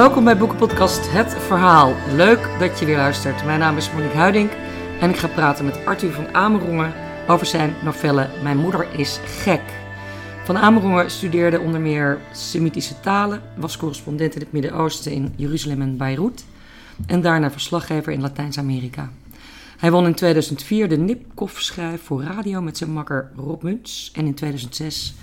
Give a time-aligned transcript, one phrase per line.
[0.00, 1.94] Welkom bij Boekenpodcast Het Verhaal.
[2.14, 3.44] Leuk dat je weer luistert.
[3.44, 4.50] Mijn naam is Monique Huiding
[5.00, 6.92] en ik ga praten met Arthur van Amerongen
[7.28, 9.60] over zijn novelle Mijn moeder is gek.
[10.44, 15.96] Van Amerongen studeerde onder meer Semitische talen, was correspondent in het Midden-Oosten in Jeruzalem en
[15.96, 16.44] Beirut
[17.06, 19.10] en daarna verslaggever in Latijns-Amerika.
[19.76, 24.34] Hij won in 2004 de Nipkoff-schijf voor radio met zijn makker Rob Muns en in
[24.34, 25.14] 2006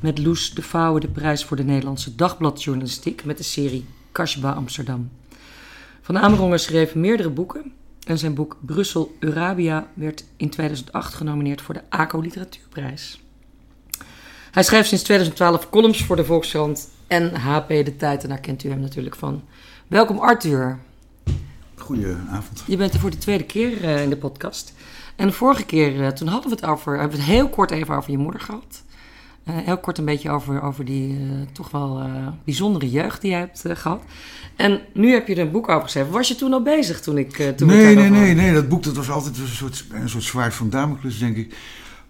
[0.00, 3.84] met Loes de Vouwen de prijs voor de Nederlandse dagbladjournalistiek met de serie
[4.14, 5.10] Kashba Amsterdam.
[6.02, 7.72] Van Amerongen schreef meerdere boeken
[8.06, 13.20] en zijn boek Brussel Eurabia werd in 2008 genomineerd voor de ACO Literatuurprijs.
[14.50, 18.64] Hij schrijft sinds 2012 columns voor de Volkskrant en HP De Tijd en daar kent
[18.64, 19.42] u hem natuurlijk van.
[19.86, 20.78] Welkom Arthur.
[21.74, 22.62] Goedenavond.
[22.66, 24.74] Je bent er voor de tweede keer uh, in de podcast.
[25.16, 27.70] En de vorige keer, uh, toen hadden we het over, hebben we het heel kort
[27.70, 28.82] even over je moeder gehad.
[29.48, 31.18] Uh, heel kort een beetje over, over die
[31.52, 32.02] toch wel
[32.44, 34.02] bijzondere jeugd die je hebt gehad.
[34.56, 36.12] En nu heb je er een boek over geschreven.
[36.12, 38.52] Was je toen al bezig toen ik toen Nee, nee, nee, nee.
[38.52, 41.56] Dat boek dat was altijd een soort, een soort zwaard van Damocles, denk ik.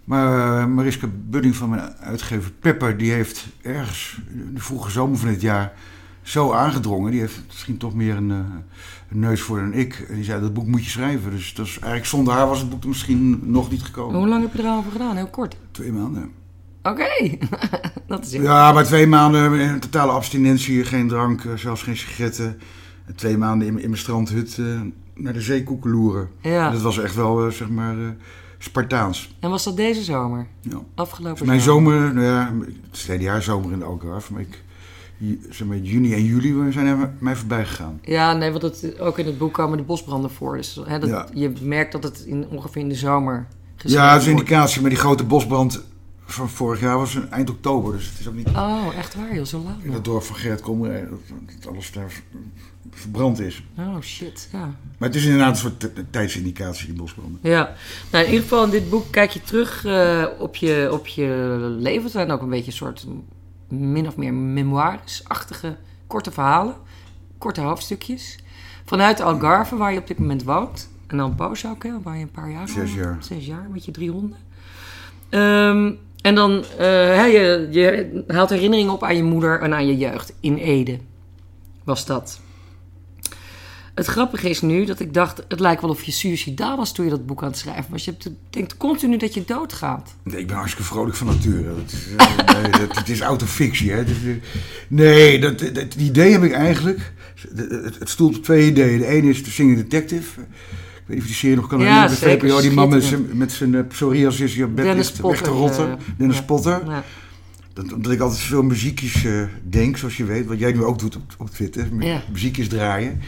[0.03, 4.19] Maar Mariska Budding van mijn uitgever Pepper, die heeft ergens
[4.53, 5.73] de vroege zomer van dit jaar
[6.21, 7.11] zo aangedrongen.
[7.11, 8.63] Die heeft misschien toch meer een, een,
[9.09, 10.05] neus voor dan ik.
[10.09, 11.31] En die zei, dat boek moet je schrijven.
[11.31, 14.19] Dus dat is eigenlijk zonder haar was het boek misschien nog niet gekomen.
[14.19, 15.15] Hoe lang heb je er al over gedaan?
[15.15, 15.57] Heel kort?
[15.71, 16.31] Twee maanden.
[16.85, 17.39] Oké, okay.
[18.07, 20.83] dat is Ja, maar twee maanden een totale abstinentie.
[20.83, 22.59] Geen drank, zelfs geen sigaretten.
[23.05, 24.81] En twee maanden in, in mijn strandhut uh,
[25.15, 26.29] naar de zee koekeloeren.
[26.41, 26.71] Ja.
[26.71, 27.95] Dat was echt wel, uh, zeg maar...
[27.97, 28.07] Uh,
[28.57, 29.35] Spartaans.
[29.39, 30.47] En was dat deze zomer?
[30.61, 30.79] Ja.
[30.95, 34.63] Afgelopen Mijn zomer, nou ja, het is het jaar zomer in de Algarve, maar ik,
[35.49, 37.99] zeg maar, juni en juli zijn mij voorbij gegaan.
[38.01, 40.57] Ja, nee, want het, ook in het boek komen de bosbranden voor.
[40.57, 41.27] Dus hè, dat, Ja.
[41.33, 43.47] je merkt dat het in, ongeveer in de zomer
[43.77, 45.83] Ja, het is een indicatie, maar die grote bosbrand
[46.25, 47.93] van vorig jaar was een eind oktober.
[47.93, 50.35] Dus het is ook niet Oh, echt waar, joh, zo laat in het dorp van
[50.35, 51.19] Gerrit Kommer dat,
[51.61, 52.21] dat alles daar
[52.91, 53.63] verbrand is.
[53.77, 54.75] Oh, shit, ja.
[54.97, 57.39] Maar het is inderdaad een soort tijdsindicatie, die bosbranden.
[57.41, 57.75] Ja,
[58.11, 61.57] nou, in ieder geval in dit boek kijk je terug eh, op, je, op je
[61.79, 62.03] leven.
[62.03, 63.07] Het zijn ook een beetje een soort
[63.67, 65.77] min of meer memoiresachtige
[66.07, 66.75] korte verhalen.
[67.37, 68.39] Korte hoofdstukjes.
[68.85, 70.89] Vanuit Algarve, waar je op dit moment woont.
[71.07, 73.17] En dan poos ook, hè, waar je een paar jaar Zes jaar.
[73.19, 74.37] Zes jaar, met je drie honden.
[75.29, 75.91] Ehm,
[76.25, 80.33] en dan, eh, je, je haalt herinneringen op aan je moeder en aan je jeugd.
[80.39, 80.99] In Ede
[81.83, 82.39] was dat.
[83.95, 87.05] Het grappige is nu dat ik dacht, het lijkt wel of je suicidaal was toen
[87.05, 88.05] je dat boek aan het schrijven was.
[88.05, 90.15] Je hebt, denkt continu dat je doodgaat.
[90.23, 91.73] Nee, ik ben hartstikke vrolijk van nature.
[91.85, 93.91] Is, eh, nee, het is autofictie.
[93.91, 94.03] Hè.
[94.03, 94.35] Dat is, eh,
[94.87, 97.13] nee, dat, dat, idee heb ik eigenlijk.
[97.99, 98.99] Het stoelt op twee ideeën.
[98.99, 100.41] De ene is de Singing Detective.
[101.05, 102.39] Weet niet of je nog kan Ja, herinneren.
[102.39, 102.49] bij.
[102.49, 102.89] VPRO, die man
[103.33, 105.89] met zijn, eh, psoriasis op bed ligt weg te rotten.
[105.91, 106.43] eh, Dennis ja.
[106.43, 106.81] Potter.
[106.87, 107.03] Ja.
[107.73, 110.45] Dat, omdat ik altijd veel muziekjes eh, denk, zoals je weet.
[110.45, 111.87] Wat jij nu ook doet op, op Twitter.
[111.99, 112.23] Ja.
[112.31, 113.21] Muziekjes draaien.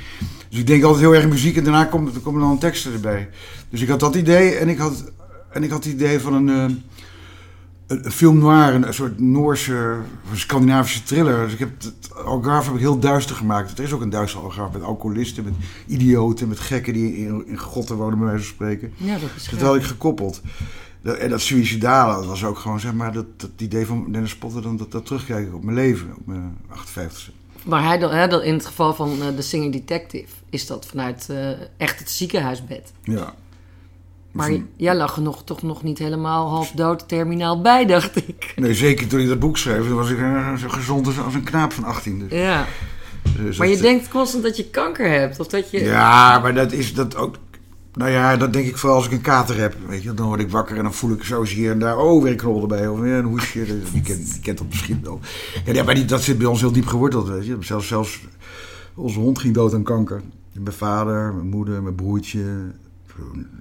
[0.49, 3.29] Dus ik denk altijd heel erg muziek en daarna komt, er komen dan teksten erbij.
[3.69, 5.11] Dus ik had dat idee en ik had,
[5.51, 6.81] en ik had het idee van een,
[7.87, 9.95] een, film noir, een, soort Noorse,
[10.33, 11.43] Scandinavische thriller.
[11.43, 13.77] Dus ik heb het Algarve heb ik heel duister gemaakt.
[13.77, 15.53] Er is ook een duister Algarve met alcoholisten, met
[15.87, 18.93] idioten, met gekken die in, in grotten wonen, bij wijze van spreken.
[18.97, 20.41] ja, dat is Dat had ik gekoppeld.
[21.01, 24.61] En dat suïcidale, dat was ook gewoon, zeg maar, dat, dat idee van Dennis Potter,
[24.61, 27.33] dan dat, dat terugkijken op mijn leven, op mijn 58e.
[27.65, 31.29] Maar hij dan, hè, dan in het geval van de Singing Detective is dat vanuit
[31.29, 32.91] eh, echt het ziekenhuisbed.
[33.03, 33.33] Ja.
[34.37, 38.15] Maar j- jij lag er nog, toch nog niet helemaal half dood terminaal bij, dacht
[38.15, 38.53] ik.
[38.55, 41.33] Nee, zeker toen ik dat boek schreef, toen was ik eh, zo gezond als, als
[41.33, 42.19] een knaap van 18.
[42.19, 42.65] Dus, Ja,
[43.45, 45.39] dus maar je dat- denkt constant dat je kanker hebt.
[45.39, 45.83] Of dat je...
[45.83, 47.35] Ja, maar dat is dat ook.
[47.93, 49.75] Nou ja, dat denk ik vooral als ik een kater heb.
[49.87, 51.97] Weet je, dan word ik wakker en dan voel ik zo hier en daar.
[51.97, 52.87] Oh, weer een knol erbij.
[52.87, 53.65] Of weer een hoesje.
[53.91, 55.19] Die kent, die kent dat misschien wel.
[55.65, 57.27] Ja, ja, maar die, dat zit bij ons heel diep geworteld.
[57.27, 57.57] Weet je.
[57.59, 58.21] Zelfs, zelfs
[58.95, 60.21] onze hond ging dood aan kanker.
[60.53, 62.39] Mijn vader, mijn moeder, mijn broertje.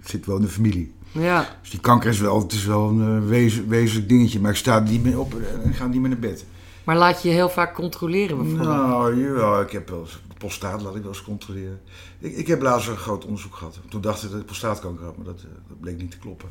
[0.00, 0.94] Het zit wel in de familie.
[1.12, 4.40] Ja, Dus die kanker is wel, het is wel een eh, wezen, wezenlijk dingetje.
[4.40, 6.44] Maar ik sta niet meer op en ga niet meer naar bed.
[6.84, 8.68] maar laat je je heel vaak controleren bijvoorbeeld.
[8.68, 11.80] Nou, jawel, ik heb wel eens prostaat, laat ik wel eens controleren.
[12.18, 13.78] Ik, ik heb laatst een groot onderzoek gehad.
[13.88, 16.48] Toen dacht ik dat ik prostaatkanker had, maar dat, eh, dat bleek niet te kloppen.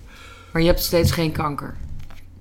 [0.53, 1.75] Maar je hebt steeds geen kanker.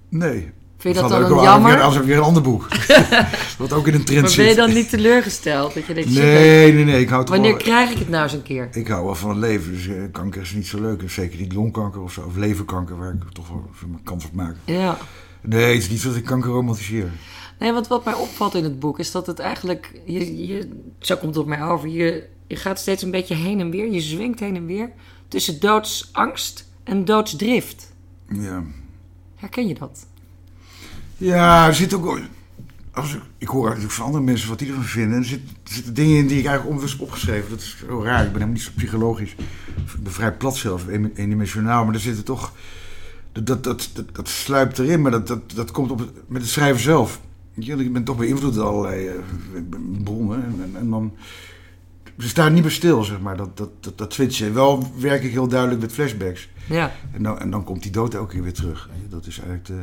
[0.08, 0.52] Nee.
[0.76, 1.80] Vind je dat dan ook wel- jammer?
[1.80, 2.68] Als weer een ander boek.
[3.58, 4.36] Wat ook in een trend Maar zit.
[4.36, 5.74] ben je dan niet teleurgesteld?
[5.74, 7.00] Dat je denkt, Nee, nee, nee.
[7.00, 8.68] Ik hou, wanneer wel, krijg ik het nou eens een keer?
[8.72, 9.72] ik hou wel van het leven.
[9.72, 11.02] Dus eh, kanker is niet zo leuk.
[11.02, 12.20] En Zeker niet longkanker of zo.
[12.26, 14.56] Of leverkanker, waar ik toch wel maar, kans op maak.
[14.64, 14.96] Ja.
[15.40, 17.10] Nee, het is niet zo dat ik kanker romantiseer.
[17.58, 20.68] Nee, want wat mij opvalt in het boek is dat het eigenlijk, je, je,
[20.98, 23.92] zo komt het op mij over, je, je gaat steeds een beetje heen en weer,
[23.92, 24.90] je zwingt heen en weer
[25.28, 27.92] tussen doodsangst en doodsdrift.
[28.28, 28.62] Ja.
[29.36, 30.06] Herken je dat?
[31.16, 32.20] Ja, er zit ook.
[32.92, 35.12] als ik, ik hoor natuurlijk van andere mensen wat die ervan vinden.
[35.12, 37.50] En er, zit, er zitten dingen in die ik eigenlijk onbewust opgeschreven.
[37.50, 38.18] Dat is heel raar.
[38.18, 39.30] Ik ben helemaal niet zo psychologisch.
[39.76, 41.84] Ik ben vrij plat zelf, een- eendimensionaal.
[41.84, 42.52] Maar er zitten toch...
[43.32, 46.80] Dat, dat, dat, dat, sluipt erin, maar dat, dat, dat komt op met het schrijven
[46.82, 47.20] zelf.
[47.54, 49.14] Ik ben toch beïnvloed door allerlei eh,
[50.02, 50.44] bronnen.
[50.44, 51.12] En, en, en dan...
[52.18, 54.54] Ze staan niet meer stil, zeg maar, dat, dat, dat, dat switchen.
[54.54, 56.48] Wel werk ik heel duidelijk met flashbacks.
[56.68, 56.92] Ja.
[57.12, 58.88] En dan, en dan komt die dood elke keer weer terug.
[59.08, 59.82] Dat is eigenlijk de...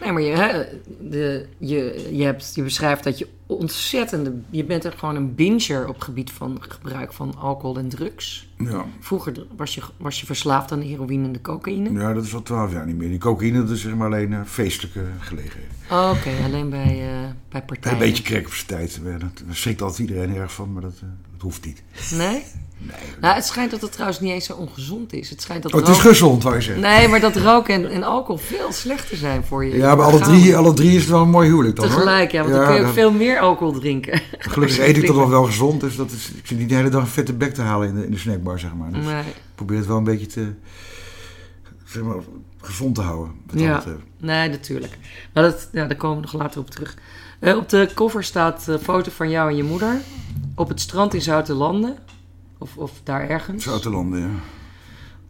[0.00, 0.64] Nee, maar je, hè,
[1.10, 4.34] de, je, je, hebt, je beschrijft dat je ontzettende...
[4.50, 8.48] Je bent er gewoon een binger op gebied van gebruik van alcohol en drugs.
[8.64, 8.84] Ja.
[9.00, 11.92] Vroeger was je, was je verslaafd aan de heroïne en de cocaïne.
[12.00, 13.08] Ja, dat is al twaalf jaar niet meer.
[13.08, 15.68] Die cocaïne, dat is zeg maar alleen eh, feestelijke gelegenheden.
[15.90, 17.98] Oh, Oké, alleen bij, eh, bij partijen.
[17.98, 19.00] Een beetje crack op zijn tijd.
[19.04, 21.82] eh, Dat- Daar schrikt altijd iedereen erg van, maar dat, dat hoeft niet.
[22.10, 22.42] Nee?
[22.82, 22.96] Nee.
[23.20, 25.30] Nou, het schijnt dat het trouwens niet eens zo ongezond is.
[25.30, 26.72] Het schijnt dat Oh, het is gezond, wou je.
[26.74, 29.76] Nee, maar dat roken en, en alcohol veel slechter zijn voor je.
[29.76, 31.94] Ja, maar alle drie, alle drie is het wel een mooi huwelijk dan, hoor.
[31.94, 34.20] Tegelijk, ja, want dan kun je ook dat- veel meer alcohol drinken.
[34.38, 36.88] Gelukkig eet ik toch nog wel gezond, dus dat is, ik zit niet de hele
[36.88, 38.92] dag een vette bek te halen in de, in de snackbar, zeg maar.
[38.92, 40.52] Dus Nee, ik probeer het wel een beetje te,
[41.84, 42.16] zeg maar,
[42.60, 43.34] gezond te houden.
[43.54, 43.82] Ja.
[44.18, 44.98] nee, natuurlijk.
[45.34, 46.96] Maar dat, ja, daar komen we nog later op terug.
[47.38, 50.00] Eh, op de cover staat een foto van jou en je moeder.
[50.54, 51.96] Op het strand in Zoutelanden.
[52.58, 53.64] Of, of daar ergens.
[53.64, 54.28] Zoutelanden, ja.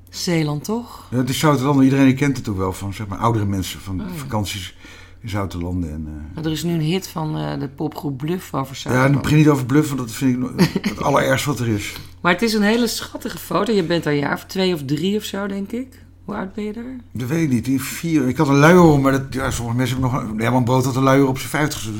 [0.08, 1.06] Zeeland, toch?
[1.11, 1.16] ja.
[1.16, 4.06] Het is Zoutelanden, iedereen kent het ook wel van, zeg maar, oudere mensen van Oh,
[4.08, 4.14] ja.
[4.14, 4.76] vakanties
[5.20, 5.90] in Zoutelanden.
[5.90, 8.70] En, eh, Nou, er is nu een hit van eh, de popgroep Bluff over ja,
[8.70, 9.16] en Zoutelanden.
[9.16, 10.44] ik begin niet over bluffen, want dat vind
[10.75, 11.94] ik het allerergste wat er is.
[12.20, 13.72] Maar het is een hele schattige foto.
[13.72, 16.02] Je bent daar een jaar of twee of drie of zo, denk ik.
[16.25, 16.96] Hoe oud ben je daar?
[17.12, 17.64] Dat weet ik niet.
[17.64, 18.28] Die vier.
[18.28, 20.40] Ik had een luier om, maar dat, ja, sommige mensen hebben nog.
[20.43, 21.90] Herman Brood had een luier op zijn vijftigste.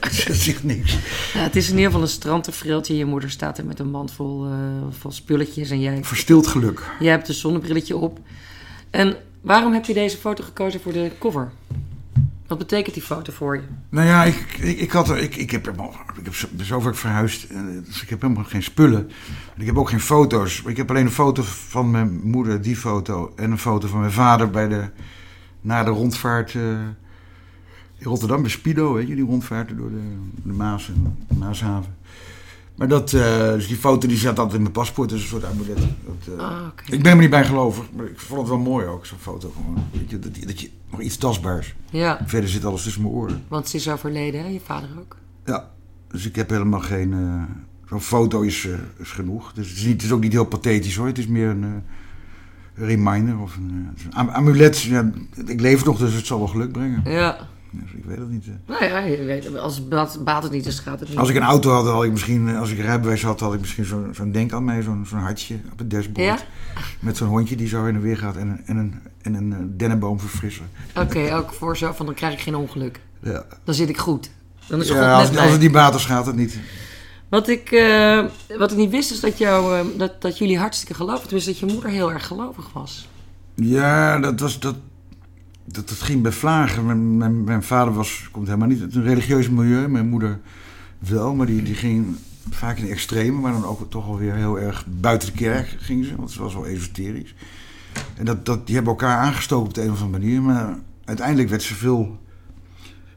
[0.00, 0.92] Dus dat, zegt niks.
[1.34, 2.96] Ja, het is in ieder geval een strandtafereeltje.
[2.96, 4.52] Je moeder staat er met een mand vol, eh,
[4.98, 6.82] vol spulletjes en jij, Verstild geluk.
[7.00, 8.18] jij hebt een zonnebrilletje op.
[8.90, 11.52] En waarom heb je deze foto gekozen voor de cover?
[12.48, 13.62] Wat betekent die foto voor je?
[13.88, 15.68] Nou ja, ik, ik, ik, had er, ik, ik heb.
[15.68, 16.34] Ik heb
[16.64, 17.44] zo, vaak verhuisd.
[17.50, 19.10] eh, Dus ik heb helemaal geen spullen.
[19.54, 20.62] En ik heb ook geen foto's.
[20.66, 23.32] Ik heb alleen een foto van mijn moeder, die foto.
[23.36, 24.88] En een foto van mijn vader bij de.
[25.60, 26.54] Na de rondvaart.
[26.54, 26.62] eh,
[27.98, 30.00] in Rotterdam, bij Spido, weet je, die rondvaarten door de,
[30.42, 31.94] de Maas en Maashaven.
[32.76, 35.44] Maar dat, eh, dus die foto die zat altijd in mijn paspoort, dus een soort
[35.44, 35.78] amulet.
[35.78, 36.66] Dat, eh, Ah.
[36.90, 39.52] Ik ben er niet bijgelovig, maar ik vond het wel mooi ook, zo'n foto.
[39.56, 39.84] Gewoon.
[39.92, 41.74] Weet je, dat, je- dat je nog iets tastbaars.
[41.90, 43.44] Ja, Verder zit alles tussen mijn oren.
[43.48, 44.46] want ze is overleden, hè?
[44.48, 45.16] Je vader ook.
[45.44, 45.70] Ja,
[46.10, 47.12] dus ik heb helemaal geen.
[47.12, 47.42] eh,
[47.88, 48.68] Zo'n foto is,
[48.98, 49.52] is genoeg.
[49.52, 51.06] Dus het is, niet, het is ook niet heel pathetisch hoor.
[51.06, 51.82] Het is meer een,
[52.74, 54.80] reminder of een, een am- amulet.
[54.82, 55.10] Ja,
[55.46, 57.02] ik leef nog, dus het zal wel geluk brengen.
[57.10, 57.38] Ja.
[57.82, 58.46] Dus ik weet het niet.
[58.66, 61.18] Nou ja, je weet, als het baat, het niet, is gaat het niet.
[61.18, 63.60] Als ik een auto had, had ik misschien, eh, als ik rijbewijs had, had ik
[63.60, 63.84] misschien
[64.14, 66.26] zo'n denk aan mij, zo'n zo'n hartje op het dashboard.
[66.26, 66.38] Ja?
[67.00, 69.52] Met zo'n hondje die zo heen en weer gaat en een, en een, en een
[69.52, 70.70] eh, dennenboom verfrissen.
[70.96, 73.00] Oké, ook voor zo van dan krijg ik geen ongeluk.
[73.22, 74.30] Ja, Dan zit ik goed.
[74.66, 76.58] Dan is God ja als, als het niet baat is, gaat het niet.
[77.28, 78.24] Wat ik, eh,
[78.58, 81.22] wat ik niet wist is dat, jou, dat, dat jullie hartstikke geloven.
[81.22, 83.08] Tenminste, dat je moeder heel erg gelovig was.
[83.54, 84.74] Ja, dat was dat.
[85.66, 86.86] Dat, dat ging bij vlagen.
[87.18, 89.88] Mijn, mijn, vader was, komt helemaal niet uit een religieus milieu.
[89.88, 90.40] Mijn moeder
[90.98, 92.16] wel, maar die, die ging
[92.50, 93.40] vaak in de extreme.
[93.40, 96.16] Maar dan ook toch alweer heel erg buiten de kerk ging ze.
[96.16, 97.34] Want ze was wel esoterisch.
[98.16, 100.42] En dat, dat, die hebben elkaar aangestoken op de een of andere manier.
[100.42, 102.18] Maar uiteindelijk werd ze veel,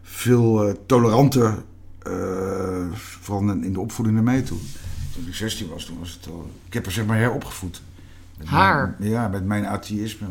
[0.01, 1.63] veel eh, toleranter.
[1.99, 4.57] eh, vooral in de opvoeding naar mij toe.
[5.13, 6.51] Toen ik 16 was, toen was het al...
[6.65, 7.81] Ik heb haar zeg maar heropgevoed.
[8.45, 8.95] Haar?
[8.99, 10.27] mijn- ja, met mijn atheïsme.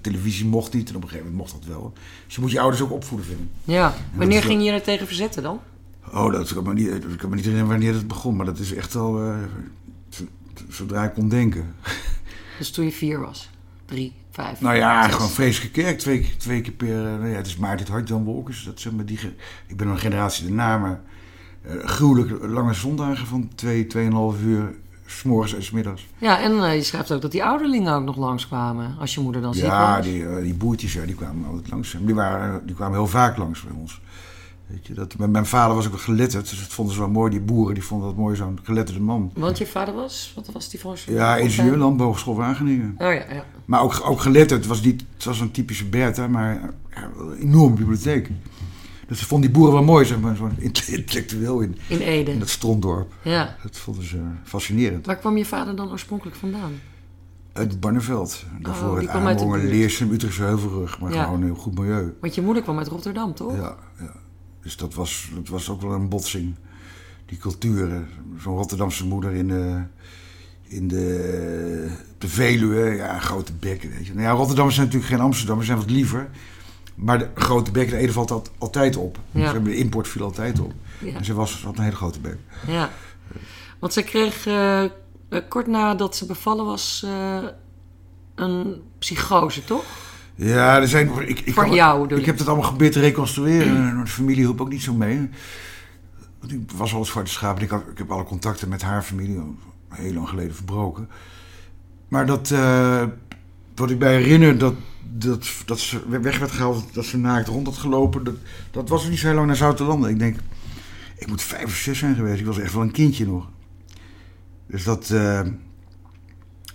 [0.00, 1.92] Televisie mocht niet en op een gegeven moment mocht dat wel.
[2.26, 3.50] Dus je moet je ouders ook opvoeden vinden.
[3.64, 3.94] Ja.
[4.14, 5.60] Wanneer wel- ging je er tegen verzetten dan?
[6.12, 8.36] Oh, dat kan me niet, ik kan me niet herinneren wanneer het begon.
[8.36, 9.22] Maar dat is echt al...
[9.22, 9.34] eh,
[10.68, 11.74] zodra ik kon denken.
[12.58, 13.50] Dus toen je vier was.
[13.84, 14.60] Drie, vijf.
[14.60, 15.14] Nou ja, zes.
[15.14, 15.98] gewoon vreselijke kerk.
[15.98, 16.88] Twee, keer- twee keer per...
[17.06, 18.64] eh, nou ja, het is Maarten het Hart, Jan Wolkers.
[18.64, 19.18] Dat zeg maar die,
[19.66, 21.00] ik ben een generatie daarna, maar...
[21.62, 24.74] eh, gruwelijk lange zondagen van twee, tweeënhalf uur...
[25.10, 26.06] S'morgens en s'middags.
[26.18, 28.96] Ja, en eh, je schrijft ook dat die ouderlingen ook nog langskwamen.
[29.00, 30.04] Als je moeder dan ziek Ja, was.
[30.06, 31.96] die, eh, die boertjes, ja, die kwamen altijd langs.
[32.00, 34.00] Die, waren, die kwamen heel vaak langs bij ons.
[34.66, 37.08] Weet je, dat, mijn, mijn vader was ook wel geletterd, dus dat vonden ze wel
[37.10, 37.30] mooi.
[37.30, 39.30] Die boeren die vonden dat mooi, zo'n geletterde man.
[39.34, 40.32] Want je vader was?
[40.36, 42.94] Wat was die voor soort- Ja, ingenieur, landbouwschool Wageningen.
[42.98, 43.44] Oh ja, ja.
[43.64, 46.60] Maar ook, ook geletterd, was niet, het was een typische Bertha, maar
[46.94, 48.30] ja, een enorme bibliotheek.
[49.10, 50.52] Dus ze vonden die boeren wel mooi, zeg maar, zo'n
[50.86, 52.30] intellectueel in, In Ede.
[52.30, 53.12] in dat strontdorp.
[53.22, 53.56] Ja.
[53.62, 55.06] Dat vonden ze fascinerend.
[55.06, 56.72] Waar kwam je vader dan oorspronkelijk vandaan?
[57.52, 59.70] Uit Barneveld, daarvoor Oh, die het kwam uit de Amerongen.
[59.70, 61.24] Leersum, Utrechtse Heuvelrug, maar Ja.
[61.24, 62.14] gewoon een heel goed milieu.
[62.20, 63.54] Want je moeder kwam uit Rotterdam, toch?
[63.56, 64.12] Ja, ja.
[64.62, 66.54] Dus dat was, dat was ook wel een botsing.
[67.26, 68.08] Die culturen.
[68.42, 69.82] Zo'n Rotterdamse moeder in de,
[70.62, 72.94] in de, de Veluwe.
[72.96, 74.12] Ja, grote bekken, weet je.
[74.14, 76.28] Nou ja, Rotterdammers zijn natuurlijk geen Amsterdammers, zijn wat liever.
[77.02, 79.18] Maar de grote bek, de ene valt dat altijd op.
[79.30, 79.46] Ja.
[79.46, 80.72] Ze hebben de import viel altijd op.
[80.98, 81.14] Ja.
[81.16, 82.36] En ze was, had een hele grote bek.
[82.66, 82.90] Ja.
[83.78, 84.90] Want zij kreeg eh, eh,
[85.48, 87.38] kort nadat ze bevallen was eh,
[88.34, 89.84] een psychose, toch?
[90.34, 91.10] Ja, er zijn.
[91.28, 92.26] Ik, ik, Voor kan- jou Ik ik.
[92.26, 93.76] heb het allemaal geprobeerd te reconstrueren.
[93.76, 95.28] En de familie hielp ook niet zo mee.
[96.40, 97.56] Want ik was al het zwarte schaap.
[97.56, 99.40] En ik, had, ik heb alle contacten met haar familie
[99.88, 101.08] heel lang geleden verbroken.
[102.08, 102.50] Maar dat.
[102.50, 103.04] eh,
[103.74, 104.74] wat ik bij herinner, dat,
[105.10, 108.24] dat, dat ze weg werd gehaald, dat ze naakt rond had gelopen.
[108.24, 108.36] Dat,
[108.70, 110.10] dat was niet zo heel lang naar Zoutelanden.
[110.10, 110.36] Ik denk,
[111.16, 112.40] ik moet vijf of zes zijn geweest.
[112.40, 113.48] Ik was echt wel een kindje nog.
[114.66, 115.10] Dus dat.
[115.10, 115.42] eh,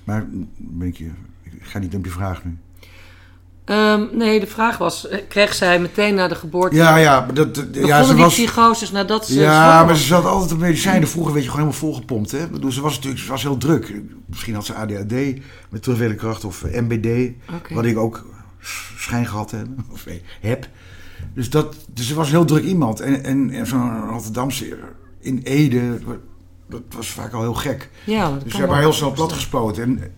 [0.03, 0.27] maar
[0.57, 1.11] ben ik, je,
[1.43, 2.57] ik ga niet op je vraag nu.
[3.65, 6.75] Ehm, nee, de vraag was, eh, kreeg zij meteen na de geboorte...
[6.75, 8.33] Ja, ja, dat, ja, ze die was.
[8.33, 9.99] psychoses nadat ze Ja, maar was?
[9.99, 11.07] ze zat altijd op medicijnen.
[11.07, 12.31] Vroeger werd je gewoon helemaal volgepompt.
[12.31, 12.43] Hè?
[12.43, 14.01] Ik bedoel, ze was natuurlijk ze was heel druk.
[14.25, 15.11] Misschien had ze ADHD
[15.69, 17.31] met terugwerkende kracht of eh, MBD.
[17.69, 18.25] Wat ik ook
[18.97, 19.67] schijn gehad heb.
[19.91, 20.67] Of nee, heb.
[21.33, 22.99] Dus, dat, dus ze was een heel druk iemand.
[22.99, 24.77] En, en, en zo'n Rotterdamse
[25.19, 25.99] in Ede,
[26.69, 27.89] dat was vaak al heel gek.
[28.03, 29.83] Ja, dat Dus ze hebben haar heel snel platgespoten.
[29.83, 30.11] En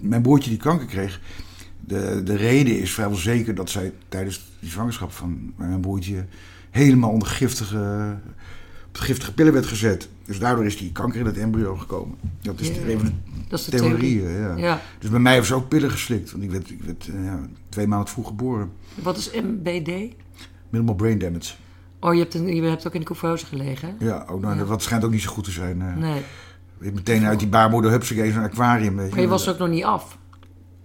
[0.00, 1.20] mijn broertje die kanker kreeg,
[1.92, 6.24] de, de reden is vrijwel zeker dat zij tijdens die zwangerschap van mijn broertje
[6.70, 8.16] helemaal onder giftige,
[8.88, 10.08] op giftige pillen werd gezet.
[10.24, 12.16] Dus daardoor is die kanker in het embryo gekomen.
[12.40, 12.96] Dat is Ja, de,
[13.48, 13.98] Dat is de de theorie.
[14.20, 14.40] theorieën.
[14.40, 14.56] Ja.
[14.56, 14.80] Ja.
[14.98, 16.30] Dus bij mij hebben ze ook pillen geslikt.
[16.32, 18.70] Want ik werd, ik werd eh, ja, twee maanden vroeg geboren.
[19.02, 20.14] Wat is MBD?
[20.70, 21.54] Minimal brain damage.
[22.00, 24.06] Oh, je hebt, een, je hebt ook in de couveuse gelegen, hè?
[24.06, 24.64] Ja, ook, nou, Ja.
[24.64, 25.82] dat schijnt ook niet zo goed te zijn.
[25.82, 25.96] eh.
[25.96, 26.22] Nee.
[26.92, 28.94] Meteen uit die baarmoeder, hup, ze even een aquarium.
[28.94, 30.18] Maar je was ook nog niet af.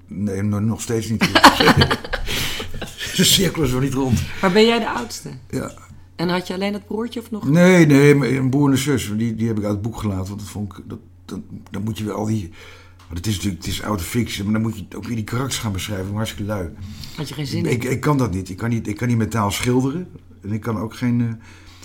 [0.08, 1.20] Nee, nog steeds niet.
[3.16, 4.22] de cirkel is wel niet rond.
[4.42, 5.30] Maar ben jij de oudste?
[5.50, 5.72] Ja.
[6.16, 7.50] En had je alleen dat broertje of nog?
[7.50, 9.98] Nee, nee, maar een broer en een zus, die, die heb ik uit het boek
[9.98, 10.28] gelaten.
[10.28, 11.40] Want dat vond ik, dat, dat,
[11.72, 12.52] dan moet je wel al die...
[12.98, 15.24] Want het is natuurlijk, het is oude fictie, maar dan moet je ook weer die
[15.24, 16.06] karakters gaan beschrijven.
[16.06, 16.70] Ben hartstikke lui.
[17.16, 17.72] Had je geen zin in?
[17.72, 18.50] Ik, ik kan dat niet.
[18.50, 20.08] Ik kan niet, ik kan niet met taal schilderen.
[20.42, 21.22] En ik kan ook geen...
[21.22, 21.28] eh,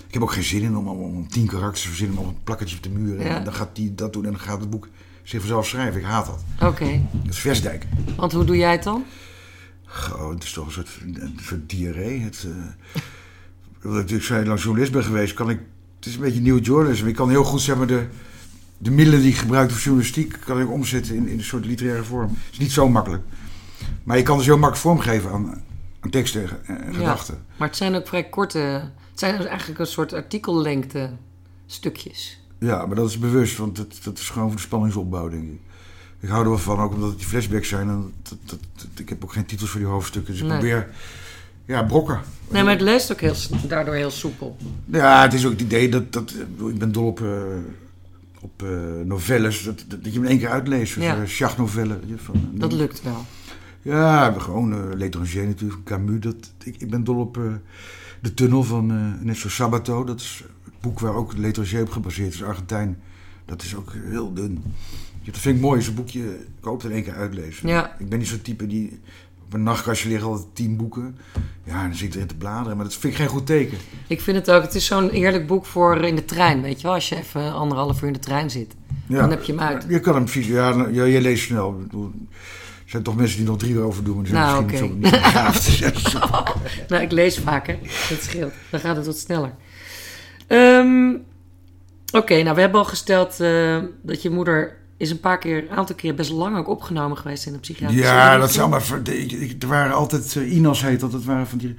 [0.06, 2.42] ik heb ook geen zin in om, om, om tien karakters te verzinnen op een
[2.44, 3.20] plakketje op de muur.
[3.20, 3.36] Ja.
[3.36, 4.88] En dan gaat die dat doen en dan gaat het boek
[5.22, 6.00] zich vanzelf schrijven.
[6.00, 6.68] Ik haat dat.
[6.68, 7.00] Oké.
[7.12, 7.86] Dat is Versdijk.
[8.16, 9.04] Want hoe doe jij het dan?
[9.84, 12.20] Goh, het is toch een soort, een soort diarree.
[12.20, 12.46] Het,
[13.84, 15.60] omdat ik zo lang journalist ben geweest, kan ik...
[15.96, 17.08] Het is een beetje nieuw journalisme.
[17.08, 18.06] Ik kan heel goed zeg maar, de,
[18.78, 20.38] de middelen die ik gebruik voor journalistiek...
[20.44, 22.28] kan ik omzetten in, in een soort literaire vorm.
[22.28, 23.22] Het is niet zo makkelijk.
[24.04, 25.62] Maar je kan dus heel makkelijk vormgeven aan,
[26.00, 27.44] aan teksten en, en gedachten.
[27.56, 28.58] Maar het zijn ook vrij korte...
[29.10, 31.10] Het zijn dus eigenlijk een soort artikellengte
[31.66, 32.41] stukjes.
[32.62, 35.60] Ja, maar dat is bewust, want dat, dat is gewoon voor de spanningsopbouw, denk ik.
[36.20, 37.88] Ik hou er wel van, ook omdat het die flashbacks zijn.
[37.88, 40.58] En dat, dat, dat- ik heb ook geen titels voor die hoofdstukken, dus ik Nee.
[40.58, 40.88] probeer...
[41.64, 42.20] Ja, brokken.
[42.48, 43.34] Nee, maar het leest ook heel,
[43.68, 44.56] daardoor heel soepel.
[44.84, 46.12] Ja, het is ook het idee dat...
[46.12, 46.34] dat
[46.68, 47.42] ik ben dol op, eh,
[48.40, 48.68] op eh,
[49.04, 50.94] novelles, dat, dat, dat je hem in één keer uitleest.
[50.94, 51.26] Dus, Ja.
[51.26, 52.00] Schachnovellen.
[52.06, 53.24] je, Van, Dat lukt wel.
[53.82, 56.20] Ja, gewoon uh, L'étranger natuurlijk, Camus.
[56.20, 57.42] Dat, ik, ik ben dol op eh,
[58.20, 58.92] De Tunnel van
[59.24, 60.04] uh, Sabato.
[60.04, 60.44] Dat is
[60.82, 63.00] boek waar ook L'étranger op gebaseerd is, Argentijn.
[63.44, 64.62] Dat is ook heel dun.
[65.24, 66.20] Dat vind ik mooi, zo'n boekje.
[66.58, 67.68] Ik hoop het in één keer uitlezen.
[67.68, 67.96] Ja.
[67.98, 69.00] Ik ben niet zo'n type die...
[69.44, 71.16] Op een nachtkastje liggen altijd tien boeken.
[71.64, 72.76] Ja, en dan zit ik erin te bladeren.
[72.76, 73.78] Maar dat vind ik geen goed teken.
[74.06, 76.82] Ik vind het ook, het is zo'n heerlijk boek voor in de trein, weet je
[76.86, 76.94] wel.
[76.94, 78.74] Als je even anderhalf uur in de trein zit,
[79.06, 79.20] Ja.
[79.20, 79.84] dan heb je hem uit.
[79.88, 80.46] Je kan hem precies...
[80.46, 81.80] Ja, nou, ja, je leest snel.
[81.92, 84.14] Er zijn toch mensen die nog drie uur over doen.
[84.14, 86.18] Maar die zijn Nou, misschien niet zo, niet zo
[86.88, 87.78] Nou, ik lees vaker.
[88.08, 88.52] Dat scheelt.
[88.70, 89.54] Dan gaat het wat sneller.
[90.56, 91.14] Ehm,
[92.14, 95.76] Oké, nou we hebben al gesteld eh, dat je moeder is een paar keer, een
[95.76, 98.82] aantal keer best lang ook opgenomen geweest in de psychiatrische Ja, dat zou maar.
[99.04, 100.36] ik- ik- Er waren altijd.
[100.36, 101.12] eh, Inas heet dat.
[101.12, 101.74] Dat waren van die.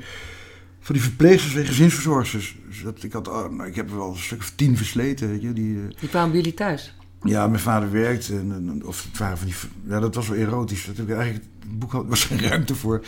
[0.79, 2.55] Van die verpleegsters en gezinsverzorgers.
[2.67, 5.29] Dus dat, ik, had, oh, nou, ik heb er wel een stuk of tien versleten.
[5.29, 6.93] Weet je, die, eh, Die kwamen bij jullie thuis.
[7.23, 8.33] ja, mijn vader werkte.
[8.37, 9.55] En, en- of het waren van die.
[9.87, 10.85] Ja, dat was wel erotisch.
[10.85, 11.45] Dat heb ik eigenlijk.
[11.59, 13.01] Het boek had, was geen ruimte voor.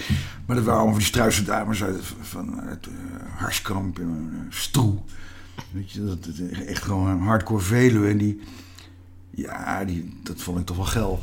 [0.46, 2.88] Maar dat waren allemaal van die struise dames uit, van, uit
[3.38, 4.98] Harskamp en Stroe.
[5.72, 6.18] Weet je, dat,
[6.68, 8.10] echt gewoon een hardcore Veluwe.
[8.10, 8.40] En die.
[9.30, 11.22] Ja, die, dat vond ik toch wel geil.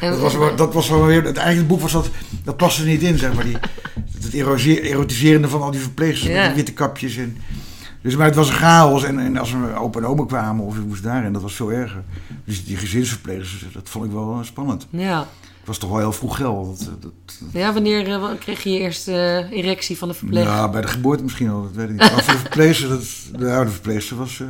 [0.00, 2.10] En, Dat was, wel, dat was wel weer, het eigen boek was dat,
[2.44, 3.44] dat paste er niet in, zeg maar.
[3.44, 3.56] Die,
[4.32, 7.16] het erotiserende van al die verpleegsters met die witte kapjes.
[7.16, 7.36] En,
[8.02, 9.04] dus, maar het was een chaos.
[9.04, 11.72] En, en als we opa en oma kwamen of ik moest daarin, dat was veel
[11.72, 12.02] erger.
[12.44, 14.86] Dus die gezinsverpleegsters, dat vond ik wel eh, spannend.
[14.90, 15.28] ja.
[15.64, 16.84] Het was toch wel heel vroeg geld.
[16.84, 17.12] Dat, dat,
[17.52, 20.50] ja, wanneer eh, kreeg je je eerste eh, erectie van de verpleger?
[20.50, 22.00] ja, bij de geboorte misschien al, dat weet ik niet.
[22.00, 23.04] Maar voor de verpleegster, dat,
[23.38, 24.40] de oude verpleegster was...
[24.40, 24.46] eh,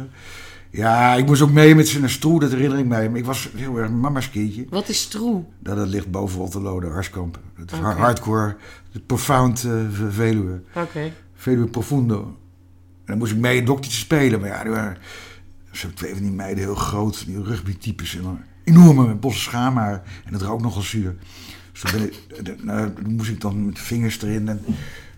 [0.71, 3.09] ja, ik moest ook mee met ze naar Stroe, dat herinner ik mij.
[3.09, 4.67] Maar ik was heel erg mama's kindje.
[4.69, 5.45] Wat is stroe?
[5.59, 7.39] Nou, dat ligt boven Otterlo, de Harskamp.
[7.55, 8.57] Het is hardcore,
[8.93, 9.73] de profound eh,
[10.09, 10.63] Veluwe.
[10.75, 11.13] Oké.
[11.35, 12.21] Veluwe profundo.
[12.23, 12.37] En
[13.05, 14.41] dan moest ik mee een doktertje spelen.
[14.41, 14.97] Maar ja, waren
[15.73, 17.27] zo twee van die meiden heel groot.
[17.27, 18.17] Die rugby-types.
[18.17, 20.03] En dan enorme bossen schaamhaar.
[20.25, 21.15] En dat rook nogal zuur.
[21.73, 22.15] Dus toen, ben ik,
[22.49, 24.49] eh, nou, toen moest ik dan met de vingers erin.
[24.49, 24.65] En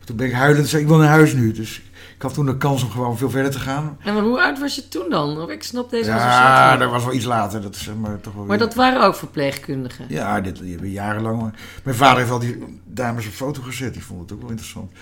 [0.05, 1.53] Toen ben ik huilend zei ik wil naar huis nu.
[1.53, 1.83] Dus
[2.17, 3.97] ik had toen de kans om gewoon veel verder te gaan.
[4.05, 5.41] En maar hoe oud was je toen dan?
[5.41, 7.61] Of ik snap deze Ja, dat was wel iets later.
[7.63, 10.05] Dat is zeg maar toch wel Maar weer- dat waren ook verpleegkundigen.
[10.09, 11.53] Ja, dit die hebben jarenlang.
[11.83, 13.93] Mijn vader heeft al die dames op foto gezet.
[13.93, 14.93] Die vond het ook wel interessant.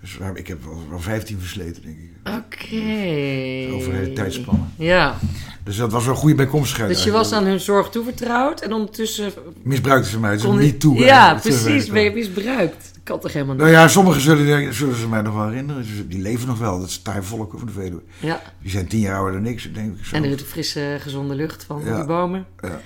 [0.00, 2.10] Dus ik heb wel, wel 15 versleten, denk ik.
[2.28, 3.74] Oké.
[3.74, 4.72] Over hele tijdspannen.
[4.76, 5.18] Ja,
[5.64, 6.88] Dus dat was wel een goede bijkomstigheid.
[6.90, 10.80] dus je was aan hun zorg toevertrouwd en ondertussen Misbruikten ze mij, dus kon niet
[10.80, 10.98] toe.
[10.98, 11.86] Ja, precies.
[11.90, 12.90] Ben je misbruikt?
[12.92, 13.62] Dat kan toch helemaal niet?
[13.64, 15.84] Nou ja, sommigen zullen, zullen ze mij nog wel herinneren.
[15.84, 16.78] Ze- Die leven nog wel.
[16.80, 18.02] Dat is volk van de Veluwe.
[18.18, 20.04] Ja, Die zijn tien jaar ouder dan ik, denk ik.
[20.04, 20.16] Zo.
[20.16, 21.96] en de frisse, gezonde lucht van Ja.
[21.96, 22.46] die bomen.
[22.60, 22.80] Ja.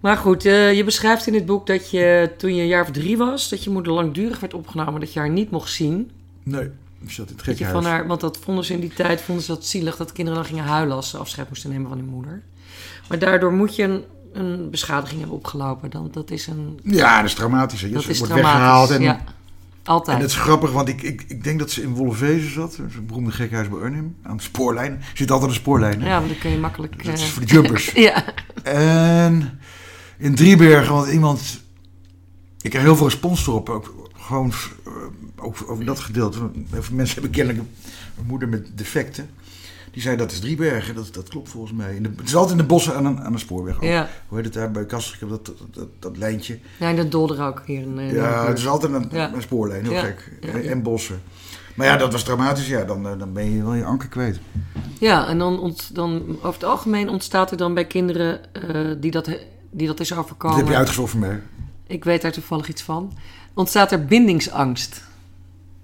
[0.00, 2.90] Maar goed, eh, je beschrijft in het boek dat je toen je een jaar of
[2.90, 6.10] drie was, dat je moeder langdurig werd opgenomen, dat je haar niet mocht zien.
[6.42, 9.44] Nee, ik zat in het van haar, want dat vonden ze in die tijd vonden
[9.44, 12.08] ze dat zielig dat kinderen dan gingen huilen als ze afscheid moesten nemen van hun
[12.08, 12.42] moeder.
[13.08, 15.90] Maar daardoor moet je een, een beschadiging hebben opgelopen.
[15.90, 16.80] Dan, dat is een.
[16.82, 17.80] Ja, dat is traumatisch.
[17.80, 17.90] hè.
[17.90, 18.90] Dat is wordt weggehaald.
[18.90, 19.24] En, ja,
[19.84, 20.16] altijd.
[20.16, 22.78] en het is grappig, want ik, ik, ik denk dat ze in Wollevezen zat.
[22.78, 24.16] Een beroemde gekkenhuis bij Arnhem.
[24.22, 24.92] Aan de spoorlijn.
[24.92, 26.02] Er zit altijd een spoorlijn.
[26.02, 26.08] hè.
[26.08, 27.04] Ja, want dan kun je makkelijk.
[27.04, 27.90] Dat is eh, voor de jumpers.
[28.08, 28.24] ja.
[28.62, 29.60] En
[30.18, 31.60] in Driebergen, want iemand...
[32.60, 33.68] Ik kreeg heel veel respons erop.
[33.68, 34.52] Ook, gewoon
[34.84, 34.92] eh,
[35.36, 36.38] ook over dat gedeelte.
[36.92, 37.64] Mensen hebben kennelijk
[38.18, 39.30] een moeder met defecten.
[39.92, 40.94] Die zei dat is Driebergen.
[40.94, 41.94] Dat, dat klopt volgens mij.
[41.94, 43.80] In de, het is altijd in de bossen aan een, aan een spoorweg.
[43.80, 44.08] Ja.
[44.28, 46.58] Hoe heet het daar bij Kastrikum, dat, dat, dat, dat lijntje.
[46.78, 47.80] ja, dat dolder ook hier.
[47.80, 49.34] In, eh, Ja, het is altijd een, Ja.
[49.34, 49.82] een spoorlijn.
[49.82, 50.00] Heel Ja.
[50.00, 50.32] gek.
[50.64, 51.22] En, bossen.
[51.74, 52.68] Maar ja, dat was dramatisch.
[52.68, 54.40] Ja, dan, eh, dan ben je wel je anker kwijt.
[55.00, 58.40] Ja, en dan, ont, dan over het algemeen ontstaat er dan bij kinderen
[59.00, 59.28] die, dat,
[59.70, 60.56] die dat is Dat overkomen.
[60.56, 61.40] heb je uitgezocht voor mij.
[61.86, 63.12] Ik weet daar toevallig iets van.
[63.54, 65.02] Ontstaat er bindingsangst.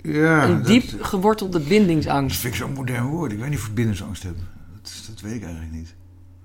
[0.03, 2.41] Ja, een dat- diep gewortelde Dat bindingsangst.
[2.41, 3.33] vind ik zo'n modern woord.
[3.33, 4.35] Ik weet niet of ik bindingsangst heb.
[4.83, 5.95] Dat, dat weet ik eigenlijk niet.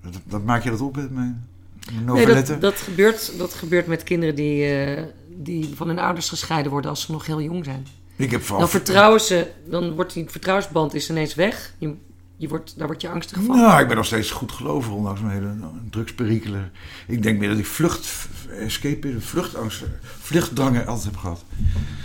[0.02, 1.46] Dat, dat maak je dat op met mijn,
[1.92, 5.02] mijn Nee, dat, dat, gebeurt, dat gebeurt met kinderen die, eh,
[5.36, 7.86] die van hun ouders gescheiden worden als ze nog heel jong zijn.
[8.16, 8.58] ik heb van...
[8.58, 11.74] Dan vertrouwen ze, dan wordt die vertrouwensband is ineens weg.
[11.78, 11.94] Je,
[12.40, 13.56] je wordt, daar word je angstig van.
[13.56, 15.52] Nou, ik ben nog steeds goed gelovig, ondanks mijn hele
[15.90, 16.70] drugsperikelen.
[17.06, 18.28] Ik denk meer dat ik vlucht,
[18.60, 19.82] escape, vluchtangst,
[20.20, 21.44] vluchtdrangen altijd heb gehad.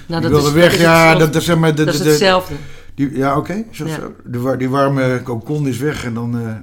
[0.07, 1.19] nou, ik wilde is- weg, is ja, hetzelfde.
[1.23, 2.53] dat, dat, zeg maar, de, dat is de- de- hetzelfde.
[2.95, 3.63] die, ja, oké.
[3.71, 3.77] is
[4.23, 6.39] dat war- die warme cocon is weg en dan...
[6.39, 6.53] eh,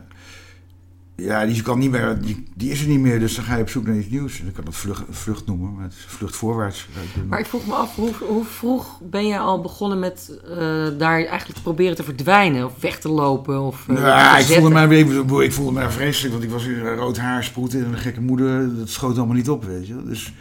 [1.23, 3.63] ja, die, kan niet meer, die, die is er niet meer, dus dan ga je
[3.63, 4.41] op zoek naar iets nieuws.
[4.41, 6.89] En ik kan dat vlucht, vlucht noemen, maar het is vlucht voorwaarts.
[7.29, 10.59] Maar ik vroeg me af, hoe, hoe vroeg ben jij al begonnen met eh,
[10.99, 12.65] daar eigenlijk te proberen te verdwijnen?
[12.65, 13.61] Of weg te lopen?
[13.61, 14.99] Of, Ja, te ik voelde, mij,
[15.45, 18.77] ik, voelde mij vreselijk, want ik was weer rood haar, en een gekke moeder.
[18.77, 20.03] Dat schoot allemaal niet op, weet je.
[20.05, 20.33] Dus,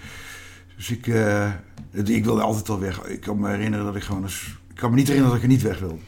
[0.75, 1.51] dus ik, eh,
[1.91, 3.03] ik wilde altijd al weg.
[3.03, 4.59] Ik kan me herinneren dat ik gewoon eens...
[4.69, 5.99] Ik kan me niet herinneren dat ik er niet weg wilde.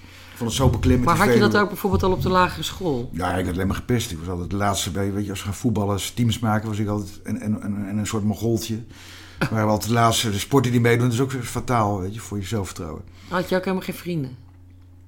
[0.43, 1.05] Ik vond het zo beklemmend.
[1.05, 3.09] Maar had je dat ook bijvoorbeeld al op de lagere school?
[3.13, 4.11] Ja, ik werd alleen maar gepest.
[4.11, 6.79] Ik was altijd de laatste bij, weet je, als we gaan voetballen, teams maken, was
[6.79, 8.83] ik altijd en, en, en, en een soort mogoltje.
[9.51, 12.37] Maar altijd de laatste, de sporten die meedoen, dat is ook fataal, weet je, voor
[12.37, 13.01] je zelfvertrouwen.
[13.27, 14.35] Had je ook helemaal geen vrienden?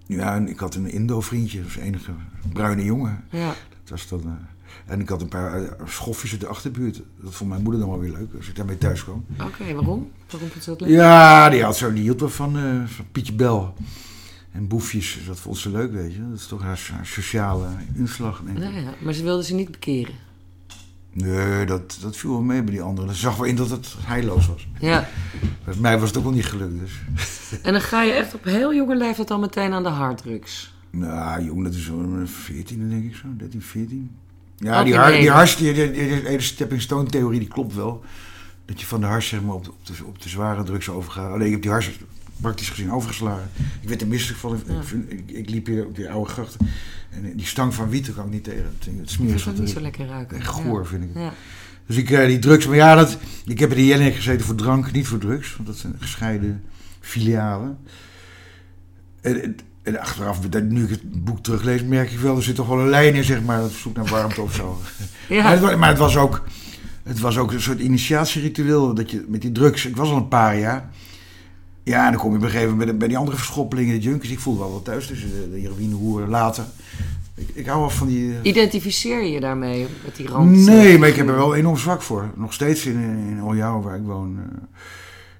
[0.05, 2.11] Ja, en ik had een Indo-vriendje, dat was de enige
[2.53, 3.23] bruine jongen.
[3.29, 3.47] Ja.
[3.47, 7.01] Dat was dan, eh, en ik had een paar eh, schofjes uit de achterbuurt.
[7.21, 9.25] Dat vond mijn moeder dan wel weer leuk, als ik daarmee thuis kwam.
[9.41, 10.11] Oké, waarom?
[10.29, 10.89] Waarom vond ze dat leuk?
[10.89, 13.73] Ja, die, had zo, die hield wel van, eh, van Pietje Bel.
[14.55, 16.29] En boefjes, dat vond ze leuk, weet je.
[16.29, 18.63] Dat is toch haar, haar sociale inslag, denk ik.
[18.63, 20.13] Ja, ja, maar ze wilden ze niet bekeren.
[21.13, 23.07] Nee, dat, dat viel wel mee bij die anderen.
[23.07, 24.67] Dat zag wel in dat het heilloos was.
[24.79, 25.07] Ja.
[25.63, 26.91] Bij mij was het ook wel niet gelukt, dus...
[27.61, 30.73] En dan ga je echt op heel jonge leeftijd al meteen aan de harddrugs.
[30.89, 33.27] Nou, jong, dat is zo'n 14, denk ik zo.
[33.37, 34.11] 13, 14.
[34.57, 37.75] Ja, die, har, die hars, die, die, die, die hele stepping stone theorie, die klopt
[37.75, 38.03] wel.
[38.65, 40.89] Dat je van de hars zeg maar, op, de, op, de, op de zware drugs
[40.89, 41.31] overgaat.
[41.31, 41.99] Alleen ik heb die hars
[42.41, 43.49] praktisch gezien overgeslagen.
[43.81, 44.55] Ik werd er misselijk van.
[44.55, 44.73] Ik, Ja.
[44.77, 46.55] ik, vind- ik, ik liep hier op die oude gracht.
[47.09, 48.63] En die stank van wiet kan ik niet tegen.
[48.99, 50.37] Het, smeer zat niet zo lekker ruiken.
[50.37, 51.23] Echt goor vind ik het.
[51.23, 51.33] Ja.
[51.85, 54.55] Dus ik, eh, die drugs, maar ja, dat, ik heb in de Jelling gezeten voor
[54.55, 55.55] drank, niet voor drugs.
[55.55, 56.63] Want dat zijn gescheiden
[56.99, 57.77] filialen.
[59.21, 62.55] En, en, en achteraf, dat- nu ik het boek teruglees, merk ik wel, er zit
[62.55, 64.81] toch wel een lijn in, zeg maar, dat zoek naar warmte of zo.
[65.29, 65.43] Ja.
[65.43, 66.43] Maar, het, wa- maar het was ook,
[67.03, 70.27] het was ook een soort initiatieritueel, dat je met die drugs, ik was al een
[70.27, 70.89] paar jaar.
[71.85, 74.01] Ja, en dan kom je op een gegeven moment bij, bij die andere verschoppelingen, de
[74.01, 74.29] junkies.
[74.31, 76.63] Ik voel wel wat thuis tussen de, de heroïnehoeren later.
[77.35, 78.31] Ik, ik hou wel van die...
[78.33, 80.51] eh, Identificeer je je daarmee met die rand?
[80.55, 82.31] Nee, maar ik heb er wel enorm zwak voor.
[82.35, 84.37] Nog steeds in, in waar ik woon.
[84.39, 84.57] eh,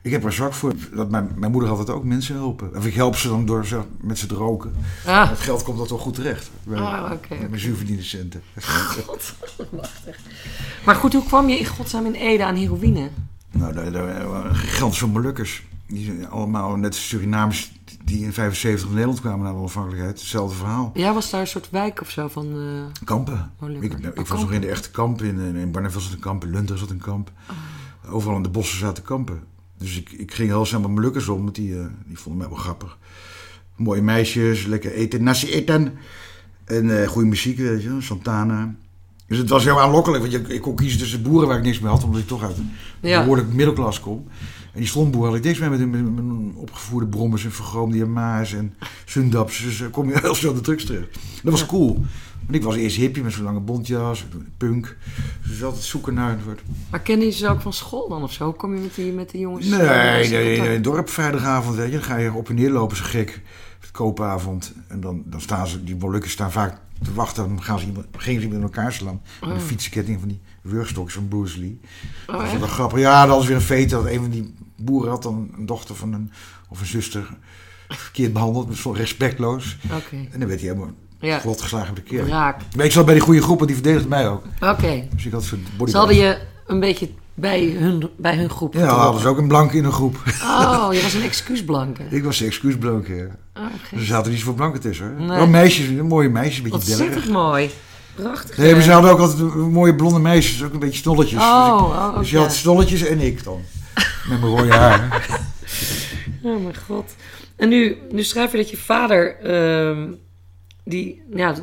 [0.02, 0.74] ik heb er zwak voor.
[0.94, 2.76] Dat mijn, mijn moeder had het ook mensen helpen.
[2.76, 4.74] Of ik help ze dan door ze, met ze te roken.
[5.06, 6.50] Ah, Het geld komt dat wel goed terecht.
[6.64, 8.42] Bij, Ah, oké, mijn zuurverdiende centen.
[10.86, 13.10] maar goed, hoe kwam je in godsnaam in Ede aan heroïne?
[13.52, 15.64] nou, daar, daar gigantische Molukkers.
[15.88, 17.72] Die zijn allemaal net Surinamers
[18.04, 20.20] die in 75 in Nederland kwamen na de onafhankelijkheid.
[20.20, 20.92] Hetzelfde verhaal.
[20.94, 22.46] Ja, was daar een soort wijk of zo van...
[22.46, 23.52] eh, Kampen.
[23.60, 23.94] Molukkers.
[23.94, 24.46] Ik, ik Oh, was kampen.
[24.46, 25.26] nog in de echte kampen.
[25.26, 27.32] In, in Barneveld zat een kamp, in Lunter zat een kamp.
[28.06, 28.14] Oh.
[28.14, 29.44] Overal in de bossen zaten kampen.
[29.78, 32.42] Dus ik, ik ging heel snel met mijn lukkers om, want die, eh, die vonden
[32.42, 32.98] mij wel grappig.
[33.76, 35.94] Mooie meisjes, lekker eten, nasi eten.
[36.66, 38.76] En eh goede muziek, weet je, Santana.
[39.28, 41.92] Dus het was heel aanlokkelijk, want ik kon kiezen tussen boeren waar ik niks mee
[41.92, 43.20] had, omdat ik toch uit een Ja.
[43.22, 44.28] behoorlijk middelklas kom.
[44.74, 48.74] En die slomboer had ik niks mee met, met opgevoerde brommers en vergroomde Yamaha's en
[49.06, 49.64] Sundaps.
[49.64, 51.18] Dus dan kom je heel snel de drugs terecht.
[51.44, 51.94] Dat was cool.
[52.40, 54.26] Want ik was eerst hippie met zo'n lange bontjas,
[54.58, 54.98] punk.
[55.48, 56.62] Dus altijd zoeken naar een soort...
[56.90, 58.52] Maar kende je ze ook van school dan of zo?
[58.54, 59.66] Kom je met die, met die jongens?
[59.68, 61.92] Nee, eh, nee, nee, dorp vrijdagavond, weet je.
[61.92, 63.42] Dan ga je op en neer lopen, zo gek.
[63.80, 64.74] Het koopavond.
[64.88, 67.48] En dan, dan staan ze, die molukken staan vaak te wachten.
[67.48, 69.22] Dan gaan ze iemand, gingen ze iemand in elkaar slaan.
[69.42, 69.62] Met een Oh.
[69.62, 71.80] fietsketting van die wurgstokjes van Bruce Lee.
[72.28, 72.60] Oh, dat is echt?
[72.60, 73.00] wel grappig.
[73.00, 75.96] Ja, dat was weer een feit dat een van die boeren had dan een dochter
[75.96, 76.32] van een,
[76.70, 77.38] of een zuster
[77.88, 78.68] verkeerd behandeld.
[78.68, 79.78] Dus respectloos.
[80.12, 81.40] En dan werd hij helemaal Ja.
[81.40, 82.28] geslagen op de keer.
[82.28, 82.62] Raak.
[82.76, 84.44] Maar ik zat bij die goede groep, want die verdedigde mij ook.
[84.60, 85.08] Oké.
[85.14, 85.44] Dus ik had.
[85.44, 89.48] Ze hadden je een beetje bij hun, bij hun groep Ja, hadden ze ook een
[89.48, 90.18] blanke in een groep.
[90.44, 92.04] Oh, je was een excuusblanke.
[92.10, 93.28] Ik was de excuusblanke, ja.
[93.62, 94.00] Oh, gek.
[94.00, 95.08] Er zaten niet zoveel blanken tussen.
[95.08, 95.28] Hoor.
[95.28, 95.38] Nee.
[95.38, 97.70] Wel meisjes, mooie meisjes, een beetje Ontzettend mooi.
[98.16, 98.58] Prachtig.
[98.58, 98.94] Nee, maar ze eh.
[98.94, 101.42] hadden ook altijd mooie blonde meisjes, ook een beetje snolletjes.
[101.42, 103.62] Oh, dus, ik- oh, dus je had snolletjes en ik dan.
[104.30, 105.28] Met mijn rode haar.
[106.44, 107.16] Oh mijn god.
[107.56, 110.08] En nu, nu schrijf je dat je vader, ehm,
[110.84, 111.56] die, ja,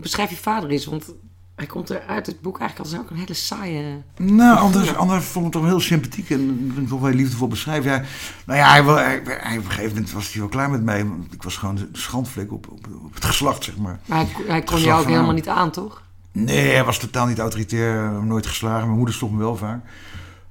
[0.00, 1.14] beschrijf je vader is, want
[1.56, 4.02] hij komt er uit het boek eigenlijk als ook een hele saaie.
[4.16, 7.90] Nou, anders, anders vond ik hem toch heel sympathiek en ik toch wel liefdevol beschrijven.
[7.90, 8.02] Ja,
[8.46, 11.06] nou ja, hij, hij, hij- op een gegeven moment was hij wel klaar met mij.
[11.30, 13.98] Ik was gewoon de schandvlek op, op, op het geslacht, zeg maar.
[14.06, 16.02] Maar hij, hij kon je ook van helemaal niet aan, toch?
[16.32, 18.84] Nee, hij was totaal niet autoritair, nooit geslagen.
[18.84, 19.84] Mijn moeder sloeg me wel vaak.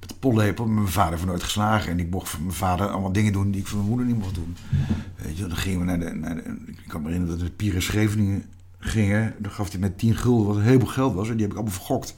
[0.00, 1.90] Met de pollepel, mijn vader heeft me nooit geslagen.
[1.92, 4.18] En ik mocht van mijn vader allemaal dingen doen die ik van mijn moeder niet
[4.18, 4.56] mocht doen.
[5.16, 6.10] Weet je, dan gingen we naar de...
[6.14, 8.44] Naar de ik kan me herinneren dat we Pieren Scheveningen
[8.84, 9.34] gingen.
[9.38, 11.26] Dan gaf hij met 10 gulden, wat een heleboel geld was.
[11.28, 12.14] En die heb ik allemaal vergokt.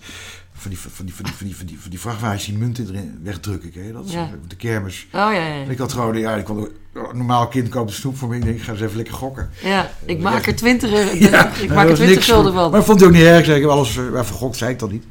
[0.59, 2.87] Van die, van die, van die, van die, van die, van die vrachtwagens die munten
[2.89, 3.71] erin wegdrukken.
[3.73, 4.11] Ken je dat?
[4.13, 4.31] Ja.
[4.49, 5.07] De kermis.
[5.07, 5.63] Oh ja, ja.
[5.63, 8.37] En ik had gewoon, ja, ik kon normaal kind koopt een snoep voor me.
[8.37, 9.51] Ik denk, ik ga eens even lekker gokken.
[9.63, 12.53] Ja, ik maak er twintig, Ja, ik maar maak dat er was twintig niks gulden
[12.53, 12.71] voor- van.
[12.71, 13.45] Maar ik vond het ook niet erg.
[13.45, 13.55] zeg.
[13.57, 15.05] Ik heb alles, uh, vergokt zei ik dan niet.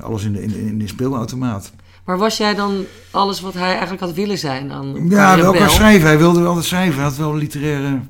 [0.00, 1.72] Alles in de, in, in de speelautomaat.
[2.04, 5.06] Maar was jij dan alles wat hij eigenlijk had willen zijn dan?
[5.08, 5.74] Ja, wel qua rebel?
[5.74, 6.06] schrijven.
[6.06, 6.94] Hij wilde wel schrijven.
[6.94, 8.00] Hij had wel literaire...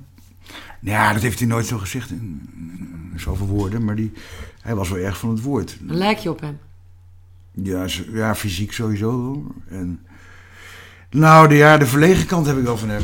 [0.80, 2.48] Ja, dat heeft hij nooit zo gezegd in,
[3.16, 3.84] zoveel woorden.
[3.84, 4.12] Maar die,
[4.62, 5.76] hij was wel erg van het woord.
[5.80, 6.58] Lijk je op hem.
[7.52, 9.54] Ja, ja fysiek sowieso wel.
[9.68, 10.00] En,
[11.10, 13.02] nou, de, ja, de verlegen kant heb ik wel van hem.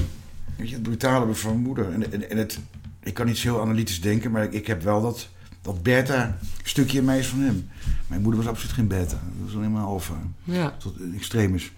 [0.57, 1.93] Weet je, het brutale van mijn moeder.
[1.93, 2.59] En, en, en het,
[3.03, 5.29] ik kan niet zo heel analytisch denken, maar ik, ik heb wel dat,
[5.63, 7.69] dat beta-stukje in mij is van hem.
[8.07, 9.21] Mijn moeder was absoluut geen beta.
[9.39, 10.15] Dat was alleen maar alfa.
[10.45, 11.73] Ja, Tot een extremis.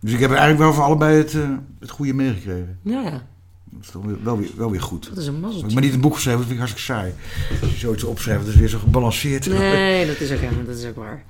[0.00, 2.78] Dus ik heb eigenlijk wel van allebei het, eh, het goede meegekregen.
[2.82, 3.26] ja, ja.
[3.70, 5.08] Dat is toch wel weer, wel weer goed.
[5.08, 5.72] Dat is een mazzeltje.
[5.74, 7.14] maar niet een boek geschreven, dat vind ik hartstikke saai.
[7.62, 9.46] Als je zoiets opschrijft, dat is weer zo gebalanceerd.
[9.46, 11.24] Nee, dat is ook, helemaal- dat is ook waar.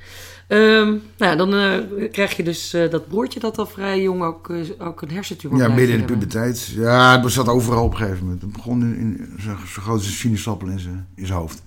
[0.46, 4.50] Ehm, nou, dan eh, krijg je dus eh, dat broertje dat al vrij jong ook,
[4.50, 6.66] eh, ook een hersentumor Ja, midden in de puberteit.
[6.66, 8.42] Ja, het zat overal op een gegeven moment.
[8.42, 11.62] Het begon in, in zo, zo groot als een sinaasappel in zijn, in zijn hoofd.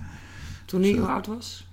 [0.65, 1.67] Toen hij hoe oud was?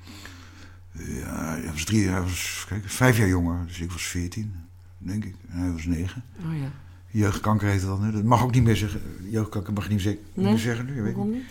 [0.93, 3.65] Ja, hij was, drie, hij was kijk, vijf jaar jonger.
[3.67, 4.55] Dus ik was veertien,
[4.99, 5.35] denk ik.
[5.51, 6.25] En hij was negen.
[6.47, 6.71] Oh ja.
[7.11, 8.03] Jeugdkanker heet dan.
[8.03, 8.13] Hè?
[8.13, 9.01] Dat mag ook niet meer zeggen.
[9.31, 10.45] Jeugdkanker mag je niet, zeggen- Nee?
[10.47, 10.93] meer zeggen nu.
[11.03, 11.41] Weet ik Waarom niet.
[11.43, 11.51] niet?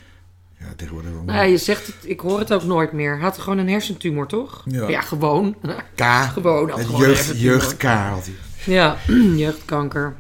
[0.59, 1.23] Ja, tegenwoordig wel.
[1.23, 3.11] Nou ja, je zegt het, ik hoor het ook nooit meer.
[3.13, 4.63] Hij had gewoon een hersentumor, toch?
[4.65, 5.01] Ja.
[5.01, 5.55] gewoon.
[5.95, 6.01] K.
[6.33, 7.53] Gewoon, had Het gewoon een jeugd, hersentumor.
[7.53, 8.73] jeugd K had hij.
[8.73, 8.97] Ja,
[9.45, 10.15] jeugdkanker.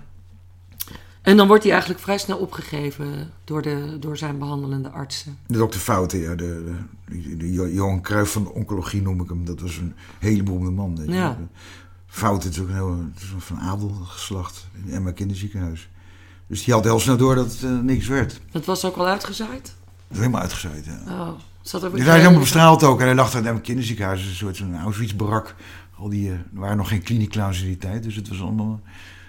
[1.21, 5.37] En dan wordt hij eigenlijk vrij snel opgegeven door, de, door zijn behandelende artsen.
[5.47, 6.35] De dokter Fouten, ja.
[6.35, 6.63] De,
[7.05, 9.45] de, de, de Jo- Johan Cruijff van de oncologie noem ik hem.
[9.45, 10.97] Dat was een hele beroemde man.
[10.97, 11.07] weet
[12.07, 12.13] Ja.
[12.13, 15.89] Fouten is ook een heel, het van adelgeslacht in Emma Kinderziekenhuis.
[16.47, 18.29] Dus die had heel snel door dat het eh, niks werd.
[18.33, 19.73] Dat Dat was ook al uitgezaaid?
[20.11, 20.99] is helemaal uitgezaaid, ja.
[21.07, 21.29] Oh,
[21.61, 22.99] zat er Dus hij is helemaal bestraald ook.
[22.99, 24.21] En hij dacht aan het Emma Kinderziekenhuis.
[24.21, 25.55] is een soort zo'n Auschwitz-barak.
[25.97, 28.03] Al die, eh, er waren nog geen kliniekclowns in die tijd.
[28.03, 28.81] Dus het was allemaal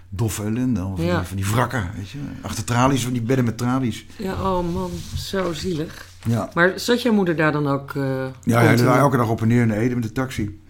[0.09, 0.81] doffe ellende.
[0.81, 1.19] Van, Ja.
[1.19, 2.19] die, van die wrakken, weet je.
[2.41, 4.07] Achter tralies, van die bedden met tralies.
[4.19, 6.07] Ja, oh man, zo zielig.
[6.27, 6.51] Ja.
[6.55, 7.95] Maar zat jouw moeder daar dan ook?
[7.95, 8.03] eh
[8.43, 8.88] Ja, hij continu?
[8.88, 10.61] reed elke dag op en neer naar Ede met de taxi.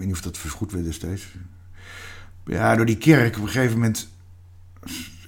[0.00, 1.26] Ik weet niet of dat vergoed werd destijds.
[2.46, 4.08] Ja, door die kerk op een gegeven moment...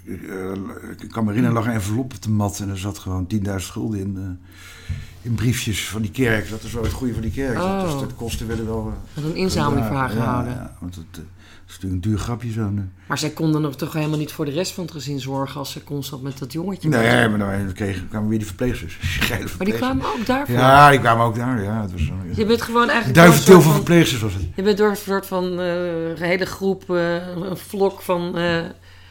[0.05, 0.53] eh,
[0.99, 2.61] ik kan me herinneren, er lag een envelop op de mat...
[2.61, 6.51] en er zat gewoon 10.000 gulden in, eh, in briefjes van die kerk.
[6.51, 7.59] Dat is wel het goede van die kerk.
[7.59, 7.83] Oh.
[7.83, 8.93] Dus de kosten werden wel...
[9.15, 10.53] eh, Had een inzameling voor haar gehouden.
[10.53, 11.23] Ja, want het, eh,
[11.67, 12.71] is natuurlijk een duur grapje zo.
[13.07, 15.71] Maar zij konden er toch helemaal niet voor de rest van het gezin zorgen als
[15.71, 16.89] ze constant met dat jongetje.
[16.89, 18.99] Nee, maar dan kregen, kwamen weer die verpleegsters.
[19.59, 20.55] Maar die kwamen ook daarvoor.
[20.55, 21.63] Ja, die kwamen ook daar.
[21.63, 22.15] Ja, het was ja.
[22.35, 23.15] Je bent gewoon eigenlijk...
[23.15, 24.43] Duiventil van soort verpleegsters was het.
[24.55, 28.61] Je bent door een soort van eh, een hele groep, eh, een vlok van, eh,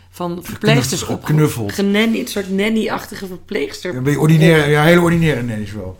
[0.09, 1.73] van verpleegsters op Geknuffeld.
[1.73, 3.93] Genanny, een soort nanny-achtige verpleegster.
[3.93, 5.97] Ja, ben je ordinaire, ja, hele ordinaire nannies wel.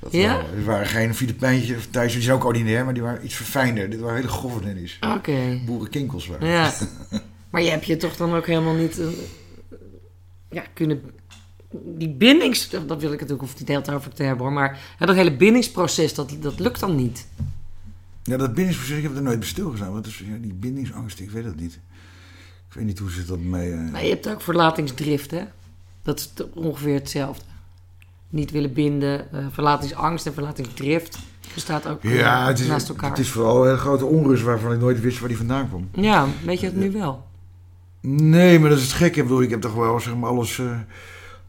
[0.00, 0.32] Dat Ja?
[0.34, 3.34] waren, het waren geen Filipijntjes of Thuis, die zijn ook ordinair, maar die waren iets
[3.34, 3.90] verfijnder.
[3.90, 4.98] Dit waren hele grove nennies.
[5.16, 5.60] Oké.
[5.66, 6.48] Boerenkinkels waren.
[6.48, 6.72] Ja.
[7.50, 8.98] Maar je hebt je toch dan ook helemaal niet...
[8.98, 9.06] eh,
[10.50, 11.02] ja, kunnen...
[11.70, 12.68] Die bindings...
[12.70, 14.54] Dat wil ik natuurlijk of niet tijd over te hebben hoor.
[14.54, 17.26] Maar ja, dat hele bindingsproces, dat, dat lukt dan niet.
[18.22, 20.04] Ja, dat bindingsproces, ik heb er nooit bij stilgestaan.
[20.04, 21.20] Is ja, die bindingsangst?
[21.20, 21.72] Ik weet het niet.
[22.68, 23.72] Ik weet niet hoe ze dat mee...
[23.72, 25.42] eh, Maar je hebt ook verlatingsdrift, hè?
[26.02, 27.44] Dat is ongeveer hetzelfde.
[28.30, 31.18] Niet willen binden, eh, verlatingsangst en verlatingsdrift
[31.54, 33.10] bestaat ook eh, Ja, het is, naast elkaar.
[33.10, 35.88] het is vooral een grote onrust waarvan ik nooit wist waar die vandaan kwam.
[35.92, 37.26] Ja, weet je het nu wel?
[38.00, 39.18] Nee, maar dat is het gekke.
[39.18, 40.70] Ik bedoel, ik heb toch wel zeg maar, alles, eh,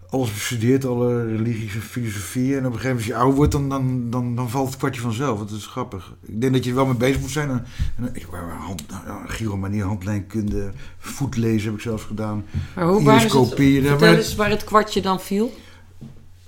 [0.10, 2.58] alles bestudeerd, alle religies en filosofie.
[2.58, 4.78] En op een gegeven moment, als je oud wordt, dan, dan, dan, dan valt het
[4.78, 5.40] kwartje vanzelf.
[5.40, 6.14] Dat is grappig.
[6.26, 7.50] Ik denk dat je er wel mee bezig moet zijn.
[7.50, 7.66] En,
[7.98, 8.26] en, ik,
[8.60, 12.46] hand, nou, gyromanie, handlijnkunde, voetlezen heb ik zelfs gedaan.
[12.76, 15.54] Maar hoe waar is het, maar- eens waar het kwartje dan viel.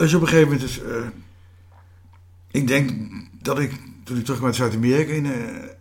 [0.02, 1.08] Dus op een gegeven moment eh,
[2.52, 2.92] ik denk
[3.42, 3.72] dat ik
[4.04, 5.32] toen ik terugkwam uit Zuid-Amerika, in, eh,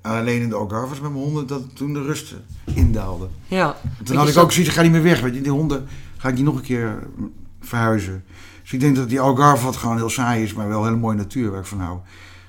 [0.01, 2.35] alleen in de Algarves met mijn honden, dat toen de rust
[2.75, 3.29] indaalde.
[3.47, 3.77] Ja.
[4.05, 5.21] Toen had ik ook zoiets, ik ga niet meer weg.
[5.21, 8.25] Weet je, die honden ga ik niet nog een keer mm, verhuizen.
[8.63, 11.17] Dus ik denk dat die Algarve wat gewoon heel saai is, maar wel hele mooie
[11.17, 11.99] natuur waar ik van hou.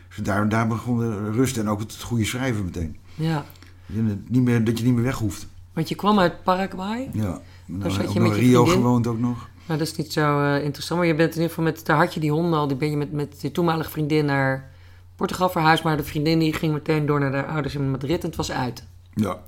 [0.08, 2.98] Dus daar, daar begon de rust en ook het goede schrijven meteen.
[3.16, 3.46] Ja.
[3.86, 5.48] Je- Niet meer, dat je niet meer weg hoeft.
[5.74, 7.10] Want je kwam uit Paraguay.
[7.14, 7.42] Ja.
[7.82, 8.84] Zat heb je met Rio vriendin?
[8.84, 9.50] gewoond ook nog.
[9.72, 11.00] Nou, dat is niet zo eh, interessant.
[11.00, 12.68] Maar je bent in ieder geval met, daar had je die honden al.
[12.68, 14.72] Die ben je met, met je toenmalige vriendin naar
[15.16, 15.84] Portugal verhuisd.
[15.84, 18.52] Maar de vriendin die ging meteen door naar de ouders in Madrid en het was
[18.52, 18.84] uit.
[19.14, 19.40] Ja.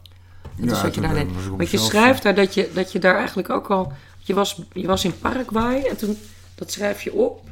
[0.60, 3.00] En toen zat je toen daar op Want je schrijft daar dat je, dat je
[3.00, 3.94] daar eigenlijk ook al...
[4.20, 6.18] Je was, je was in Paraguay en toen...
[6.56, 7.50] Dat schrijf je op.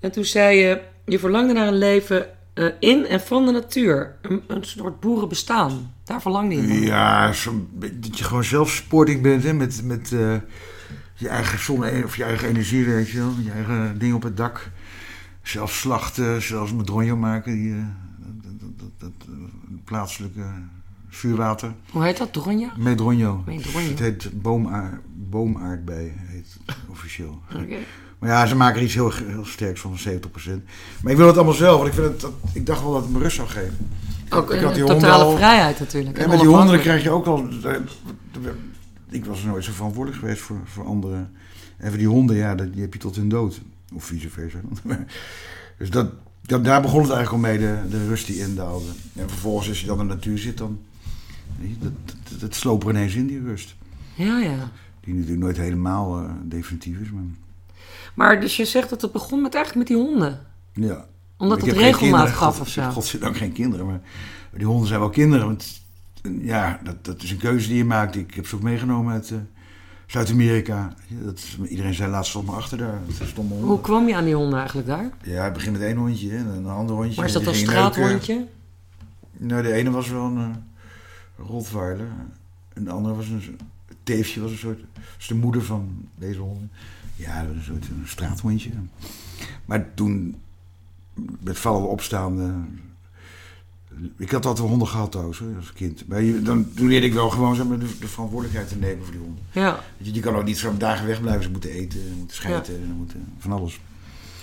[0.00, 0.80] En toen zei je...
[1.04, 4.16] Je verlangde naar een leven eh, in en van de natuur.
[4.22, 5.94] Een, een soort boerenbestaan.
[6.04, 6.76] Daar verlangde je naar.
[6.76, 7.32] Ja,
[7.72, 10.34] beetje dat je gewoon zelf sporting bent hè, met, met eh,
[11.22, 13.32] je eigen zonne of je eigen energie, weet je wel.
[13.42, 14.70] Je eigen ding op het dak.
[15.42, 17.52] Zelf slachten, zelfs met dronjo maken.
[17.54, 17.78] Die, eh,
[18.60, 19.34] dat, dat, dat, eh,
[19.84, 20.44] plaatselijke
[21.08, 21.72] vuurwater.
[21.90, 22.32] Hoe heet dat?
[22.32, 22.72] Dronja?
[22.76, 23.42] Medronjo.
[23.46, 23.88] Medronjo.
[23.88, 26.56] Het heet boomaar, boomaardbei, heet
[26.88, 27.42] officieel.
[27.62, 27.76] Oké.
[28.18, 30.64] Maar ja, ze maken er iets heel, heel sterks van, 70%.
[31.02, 33.02] Maar ik wil het allemaal zelf, want ik, vind het, dat, ik dacht wel dat
[33.02, 33.76] het me rust zou geven.
[34.30, 36.16] Ook Ik had die honden totale al- vrijheid natuurlijk.
[36.16, 37.48] En En met die honden krijg je ook al.
[39.12, 41.32] Ik was nooit zo verantwoordelijk geweest voor, voor anderen.
[41.76, 43.60] En voor die honden, ja, die heb je tot hun dood.
[43.94, 44.58] Of vice versa.
[45.78, 48.88] dus dat, dat, daar begon het eigenlijk al mee, de, de rust die indaalde.
[49.16, 50.80] En vervolgens, als je dan in de natuur zit, dan.
[51.78, 53.74] Dat, dat, dat sloopt er ineens in, die rust.
[54.14, 54.70] Ja, ja.
[55.00, 57.10] Die natuurlijk nooit helemaal eh, definitief is.
[57.10, 57.22] Maar,
[58.14, 60.40] Maar dus je zegt dat het begon met eigenlijk met die honden.
[60.72, 61.06] ja.
[61.36, 62.90] Omdat het regelmaat gaf God- of zo.
[62.90, 64.00] Godzijdank geen kinderen, maar
[64.56, 65.46] die honden zijn wel kinderen.
[65.46, 65.81] Want
[66.40, 68.16] ja, dat, dat is een keuze die je maakt.
[68.16, 69.36] Ik heb ze ook meegenomen uit eh,
[70.06, 70.94] Zuid-Amerika.
[71.68, 73.00] Iedereen zei laatst stond maar achter daar.
[73.60, 75.10] Hoe kwam je aan die honden eigenlijk daar?
[75.22, 77.16] Ja, het begint met één hondje en een ander hondje.
[77.16, 77.70] Maar is dat een neuken.
[77.70, 78.46] straathondje?
[79.36, 82.08] Nou, de ene was wel een uh, Rottweiler.
[82.72, 83.58] En de andere was een
[84.02, 84.80] teefje, was een soort.
[85.18, 86.70] is de moeder van deze honden.
[87.16, 88.70] Ja, dat was een soort een straathondje.
[89.64, 90.36] Maar toen,
[91.40, 92.52] met vallen opstaande.
[94.18, 96.08] Ik had altijd honden gehad trouwens, hoor, als kind.
[96.08, 99.02] Maar je- dan, toen leerde ik wel gewoon zeg maar, de, de verantwoordelijkheid te nemen
[99.04, 99.44] voor die honden.
[99.52, 99.80] Ja.
[99.96, 101.42] Je, je kan ook niet zo dagen wegblijven.
[101.42, 103.80] Ze moeten eten, ze moeten schijten, ze moeten van alles.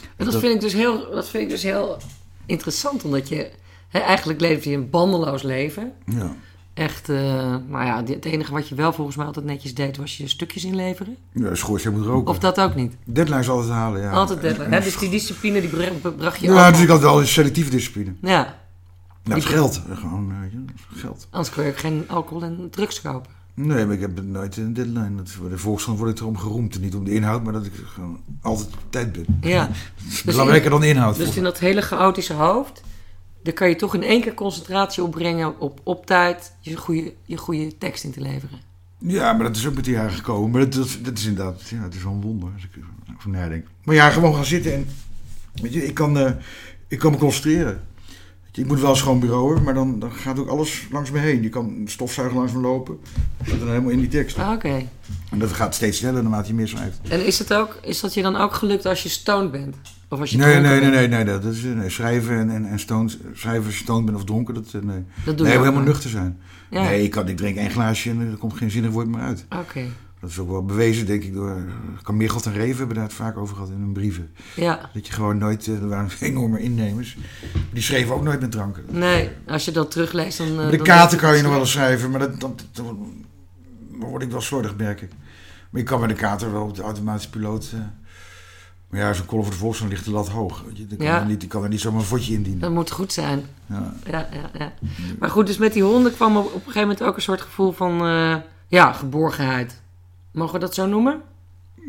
[0.01, 1.97] En dat, Dat- vind ik dus heel, dat vind ik dus heel
[2.45, 3.03] interessant.
[3.03, 3.51] Omdat je...
[3.89, 5.91] Hè, eigenlijk leefde je een bandeloos leven.
[6.05, 6.35] Ja.
[6.73, 9.97] Echt, nou ja, het enige wat je wel volgens mij altijd netjes deed...
[9.97, 11.15] was je stukjes inleveren.
[11.33, 12.29] Ja, schoorsteen moet roken.
[12.29, 12.93] Of dat ook niet.
[13.05, 14.12] Deadlines altijd halen, ja.
[14.12, 14.65] Altijd En- deadline.
[14.65, 17.69] en- Hè, dus die discipline die bra- bracht je Ja, ik had wel een selectieve
[17.69, 18.13] discipline.
[18.21, 18.59] Ja,
[19.29, 19.81] Nou, geld.
[19.93, 21.27] Gewoon, eh, geld.
[21.29, 23.31] anders kun je ook geen alcohol en drugs kopen.
[23.53, 25.15] Nee, maar ik heb nooit een deadline.
[25.15, 26.79] Dat de Volkskrant word ik erom geroemd.
[26.79, 29.39] Niet om de inhoud, maar dat ik gewoon altijd op tijd ben.
[29.41, 29.65] Ja.
[30.03, 31.15] Dat is belangrijker dan de inhoud.
[31.15, 32.83] Dus in dat hele chaotische hoofd,
[33.43, 37.37] daar kan je toch in één keer concentratie opbrengen op, op tijd je goede, je
[37.37, 38.59] goede tekst in te leveren.
[38.97, 40.51] Ja, maar dat is ook met de jaren gekomen.
[40.51, 42.69] Maar dat, dat, dat is inderdaad, ja, het is wel een wonder als ik
[43.15, 43.65] ervan nadenk.
[43.83, 44.87] Maar ja, gewoon gaan zitten en,
[45.61, 46.31] weet je, ik kan, eh,
[46.87, 47.81] ik kan me concentreren.
[48.59, 51.41] Ik moet wel schoon bureau hebben, maar dan, dan gaat ook alles langs me heen.
[51.41, 52.97] Je kan een stofzuiger langs me lopen.
[53.37, 54.37] Dat zit dan helemaal in die tekst.
[54.37, 54.87] Ah, Oké.
[55.31, 56.99] En dat gaat steeds sneller naarmate je meer schrijft.
[57.09, 59.75] En is, het ook, is dat je dan ook gelukt als je stoned bent?
[60.09, 62.79] Of als je Nee, nee, nee, nee, nee, dat is, nee, schrijven en, en, en
[62.79, 65.03] stoned, schrijven als je stoned bent of dronken, dat, eh, nee.
[65.25, 66.39] Dat doe nee, je helemaal nuchter zijn.
[66.69, 66.81] Ja.
[66.81, 69.45] Nee, ik, kan, ik drink één glaasje en er komt geen zinnig woord meer uit.
[69.59, 69.81] Oké.
[70.19, 71.58] Dat is ook wel bewezen, denk ik, door
[72.01, 74.32] Kamichelt en Reven hebben daar het vaak over gehad in hun brieven.
[74.55, 74.89] Ja.
[74.93, 77.17] Dat je gewoon nooit, eh, er waren enorme innemers,
[77.73, 78.84] die schreven ook nooit met dranken.
[78.89, 80.47] Nee, als je dat terugleest dan...
[80.47, 82.86] eh, de dan kan je nog wel eens schrijven, maar dat, dat, dat-
[83.99, 85.10] dan word ik wel slordig, merk ik.
[85.69, 87.79] Maar je kan bij de kater wel op de automatische piloot, eh,
[88.89, 90.63] Maar ja, zo'n Call voor de Volkskrant ligt de lat hoog.
[90.73, 90.86] je.
[90.88, 91.19] Kan, Ja.
[91.19, 92.60] er niet, kan er niet zomaar een vodje indienen.
[92.62, 93.43] Dat moet goed zijn.
[93.65, 93.93] Ja.
[94.10, 94.73] Ja, ja, ja.
[95.19, 97.41] Maar goed, dus met die honden kwam op, op een gegeven moment ook een soort
[97.41, 98.36] gevoel van, eh,
[98.67, 99.82] ja, geborgenheid.
[100.31, 101.21] Mogen we dat zo noemen?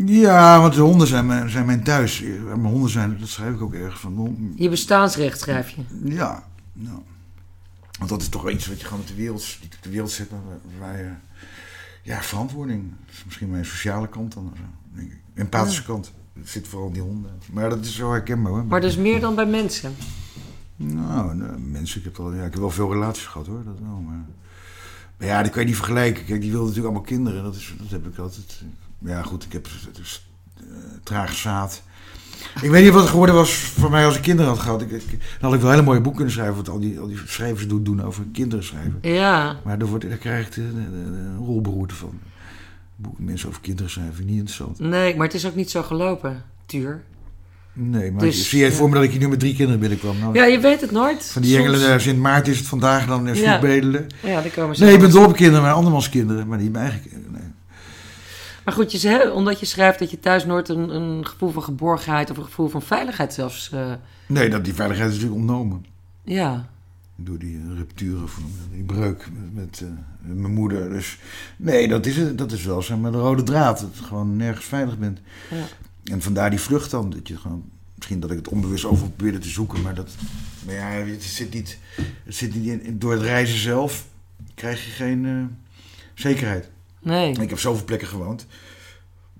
[0.07, 2.21] ja, want de honden zijn mijn, zijn mijn thuis.
[2.45, 4.53] Mijn honden zijn, dat schrijf ik ook ergens van.
[4.57, 5.83] Je bestaansrecht schrijf je.
[6.05, 7.03] Ja, ja.
[7.99, 10.31] Want dat is toch iets wat je gewoon op de wereld, de wereld zet.
[10.79, 11.11] Waar je,
[12.03, 12.93] ja, verantwoording.
[13.07, 14.53] Dat is misschien mijn sociale kant dan.
[14.95, 15.19] denk ik.
[15.35, 16.13] Empathische kant.
[16.33, 17.31] Dat zit vooral in die honden.
[17.53, 18.65] Maar dat is zo herkenbaar hoor.
[18.65, 19.95] Maar dus meer dan bij mensen.
[20.77, 23.65] Nou, nou, mensen, ik heb, wel, ja, ik heb wel veel relaties gehad hoor.
[23.65, 24.25] Dat wel, maar,
[25.21, 26.25] maar ja, die kan je niet vergelijken.
[26.25, 27.43] Kijk, die wilden natuurlijk allemaal kinderen.
[27.43, 28.63] Dat, is, dat heb ik altijd.
[28.99, 30.63] Maar ja, goed, ik heb dus, eh,
[31.03, 31.83] traag zaad.
[32.63, 34.83] Ik weet niet wat het geworden was voor mij als ik kinderen had gehad.
[34.83, 36.55] Ik, ik- dan had ik wel een hele mooie boek kunnen schrijven.
[36.57, 38.99] Wat al die, al die schrijvers doen, doen over kinderen schrijven.
[39.03, 42.19] Ja, Maar daar, wordt, daar krijg ik de, de rolberoerte van.
[42.97, 44.79] Boeken mensen over kinderen schrijven, niet interessant.
[44.79, 47.03] nee, maar het is ook niet zo gelopen, Tuur.
[47.83, 49.81] Nee, maar Dus, zie jij het voor me dat ik hier nu met drie kinderen
[49.81, 50.19] binnenkwam?
[50.19, 51.25] Nou, Ja, je weet het nooit.
[51.25, 53.61] van die engelen, eh, Sint Maarten is het vandaag dan in Ja.
[53.61, 54.07] Bedelen.
[54.23, 54.85] Ja, daar komen ze.
[54.85, 56.47] Nee, ik ben dol op kinderen, maar andermans kinderen.
[56.47, 57.33] Maar niet mijn eigen kinderen.
[57.33, 57.43] Nee.
[58.65, 61.63] Maar goed, je zei, omdat je schrijft dat je thuis nooit een, een gevoel van
[61.63, 63.71] geborgenheid of een gevoel van veiligheid zelfs.
[63.73, 63.93] eh,
[64.27, 65.85] nee, dat, die veiligheid is natuurlijk ontnomen.
[66.25, 66.69] ja,
[67.17, 69.89] Door die eh, rupturen, of je die breuk met, met, eh,
[70.41, 70.91] mijn moeder.
[70.91, 71.19] Dus
[71.57, 73.81] nee, dat is, het, dat is wel zeg maar, de rode draad.
[73.81, 75.19] Dat je gewoon nergens veilig bent.
[75.51, 75.57] ja.
[76.05, 77.11] En vandaar die vlucht dan.
[77.11, 80.11] Dat je gewoon, misschien dat ik het onbewust over probeerde te zoeken, maar dat.
[80.67, 81.79] Maar ja, het zit niet,
[82.25, 84.07] het zit niet in, in- door het reizen zelf
[84.55, 85.45] krijg je geen eh,
[86.15, 86.71] zekerheid.
[87.03, 87.33] Nee.
[87.41, 88.47] Ik heb zoveel plekken gewoond.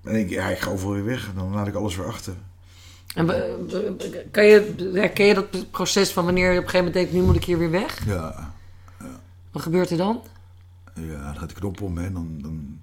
[0.03, 1.27] En ik, ja, ik ga overal weer weg.
[1.27, 2.33] En dan laat ik alles weer achter.
[3.15, 3.25] En
[4.31, 7.21] kan je, herken je dat proces van wanneer je op een gegeven moment denkt, nu
[7.27, 8.05] moet ik hier weer weg?
[8.05, 8.53] Ja,
[9.51, 10.21] Wat gebeurt er dan?
[10.95, 11.97] ja dan gaat de knop om.
[11.97, 12.11] Hè.
[12.11, 12.79] Dan, dan,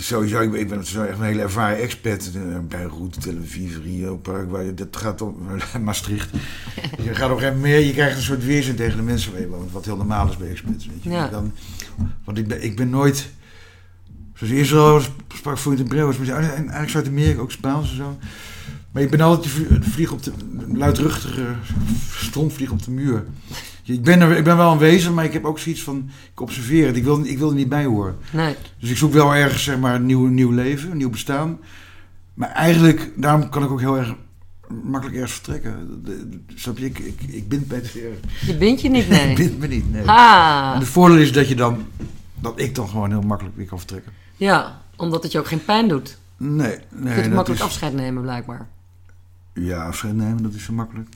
[0.00, 2.30] het is sowieso, ik ben, ik ben zo echt een hele ervaren expert.
[2.34, 4.74] eh, Bij Route, Tel Aviv, Rio, Paraguay.
[4.74, 5.36] Dat gaat om
[5.84, 6.30] Maastricht.
[7.02, 7.78] Je gaat op een gegeven moment meer.
[7.78, 9.72] Je krijgt een soort weerzin tegen de mensen waar je woont.
[9.72, 10.86] Wat heel normaal is bij experts.
[10.86, 11.10] Weet je.
[11.10, 11.28] Ja.
[11.28, 11.52] Dan,
[12.24, 13.30] want ik ben, ik ben nooit...
[14.34, 15.00] Zoals Israël
[15.34, 16.18] sprak voor in Breus.
[16.18, 18.18] En eigenlijk Zuid-Amerika ook Spaans en zo.
[18.92, 20.32] Maar ik ben altijd de vlieg op de
[20.72, 21.44] luidruchtige
[22.16, 23.24] stroomvlieg op de muur.
[23.90, 26.86] Ik ben, er, ik ben wel aanwezig, maar ik heb ook zoiets van, ik observeer
[26.86, 26.96] het.
[26.96, 28.16] Ik wil, ik wil er niet bij horen.
[28.32, 28.54] Nee.
[28.78, 31.58] Dus ik zoek wel ergens zeg maar, een nieuw, nieuw leven, een nieuw bestaan.
[32.34, 34.14] Maar eigenlijk, daarom kan ik ook heel erg
[34.82, 36.02] makkelijk ergens vertrekken.
[36.54, 36.84] Snap je?
[36.84, 37.92] Ik, ik, ik bind bij het
[38.46, 39.34] Je bindt je niet, Ik nee.
[39.34, 40.06] bind me niet, nee.
[40.08, 41.84] Ah, En het voordeel is dat je dan,
[42.40, 44.12] dat ik dan gewoon heel makkelijk weer kan vertrekken.
[44.36, 46.18] ja, omdat het je ook geen pijn doet.
[46.36, 47.12] Nee, Je nee.
[47.14, 48.66] kunt dat makkelijk is- afscheid nemen, blijkbaar.
[49.54, 51.08] Ja, afscheid nemen, dat is zo makkelijk.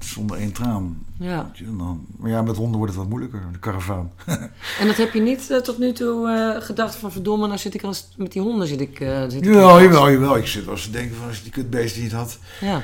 [0.00, 0.98] Zonder één traan.
[1.18, 1.50] Ja.
[1.76, 4.10] Dan- Maar ja, met honden wordt het wat moeilijker, de karavaan.
[4.80, 7.74] En dat heb je niet eh, tot nu toe eh, gedacht van verdomme, nou zit
[7.74, 9.00] ik als, met die honden zit ik...
[9.00, 10.36] eh, zit ik Jawel, jawel, jawel.
[10.36, 12.82] Ik zit eens te denken van als je die kutbeesten niet had, Ja.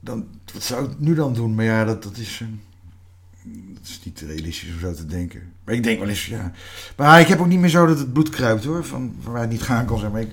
[0.00, 1.54] dan wat zou ik nu dan doen?
[1.54, 2.42] Maar ja, dat, dat is.
[3.74, 5.42] dat is niet realistisch om zo te denken.
[5.64, 6.52] Maar ik denk wel eens, ja.
[6.96, 8.84] Maar ik heb ook niet meer zo dat het bloed kruipt hoor.
[8.84, 10.12] Van, van waar het niet gaan kan zijn.
[10.12, 10.30] Maar ik,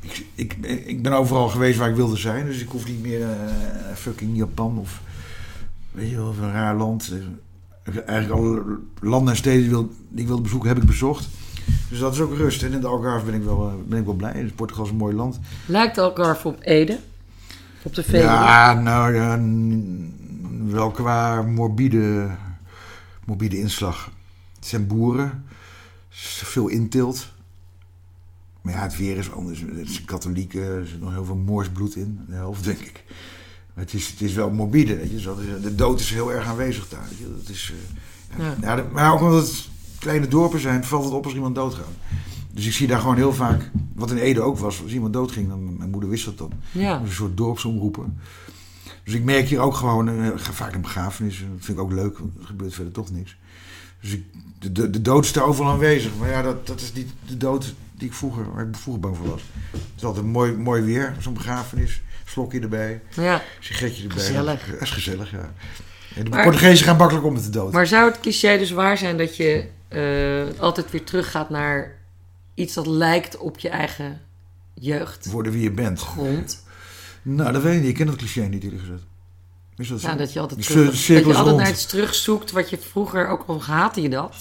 [0.00, 2.46] ik, ik, ik ben overal geweest waar ik wilde zijn.
[2.46, 3.26] Dus ik hoef niet meer
[3.94, 5.00] fucking Japan of.
[5.96, 7.12] Weet je wel, of een raar land.
[8.06, 11.28] Eigenlijk alle landen en steden die, wil, die ik wilde bezoeken, heb ik bezocht.
[11.88, 12.62] Dus dat is ook rust.
[12.62, 14.42] En in de Algarve ben ik wel, eh, ben ik wel blij.
[14.42, 15.38] Dus Portugal is een mooi land.
[15.66, 16.98] Lijkt Algarve op Ede?
[17.82, 18.24] Op de Veluwe?
[18.24, 19.40] Ja, nou ja,
[20.72, 22.30] wel qua morbide,
[23.24, 24.10] morbide inslag.
[24.54, 25.44] Het zijn boeren,
[26.10, 27.28] er veel inteelt.
[28.62, 29.60] Maar ja, het weer is anders.
[29.60, 33.04] Het is katholieken, er zit nog heel veel moorsbloed in, de helft denk ik.
[33.76, 35.20] Het is, het is wel morbide, weet je.
[35.20, 37.06] Zo, de- dood is heel erg aanwezig daar.
[37.08, 37.34] Weet je.
[37.38, 37.72] Dat is,
[38.38, 38.76] eh, ja.
[38.76, 41.84] De- maar ook omdat het kleine dorpen zijn, valt het op als iemand doodgaat.
[42.52, 45.48] Dus ik zie daar gewoon heel vaak, wat in Ede ook was, als iemand doodging,
[45.48, 46.52] dan, mijn moeder wist dat dan.
[46.72, 47.00] Ja.
[47.00, 48.18] Een soort dorpsomroepen.
[49.04, 50.08] Dus ik merk hier ook gewoon,
[50.38, 51.48] ga vaak naar begrafenissen.
[51.56, 53.36] Dat vind ik ook leuk, want er gebeurt verder toch niks.
[54.00, 54.24] Dus ik,
[54.58, 56.10] de, de, de dood is daar overal aanwezig.
[56.18, 59.16] Maar ja, dat, dat is niet de dood die ik vroeger, waar ik vroeger bang
[59.16, 59.42] voor was.
[59.70, 62.02] Het is altijd mooi, mooi weer, zo'n begrafenis.
[62.28, 63.42] Slokje erbij, Ja.
[63.60, 64.18] sigaretje erbij.
[64.18, 64.66] Gezellig.
[64.70, 65.52] Dat is gezellig, ja.
[66.16, 67.72] En de Maar- Portugezen gaan makkelijk om met de dood.
[67.72, 71.94] Maar zou het cliché dus waar zijn dat je eh, altijd weer teruggaat naar
[72.54, 74.20] iets dat lijkt op je eigen
[74.74, 75.26] jeugd?
[75.30, 76.00] Worden wie je bent.
[76.00, 76.64] Grond.
[77.22, 77.88] Nou, dat weet ik niet.
[77.88, 79.02] Ik ken dat cliché niet eerlijk gezegd.
[79.76, 80.08] Is dat zo?
[80.08, 81.56] Ja, dat je altijd, terug, dat je is altijd rond.
[81.56, 84.34] naar iets terugzoekt wat je vroeger ook al haatte je dat.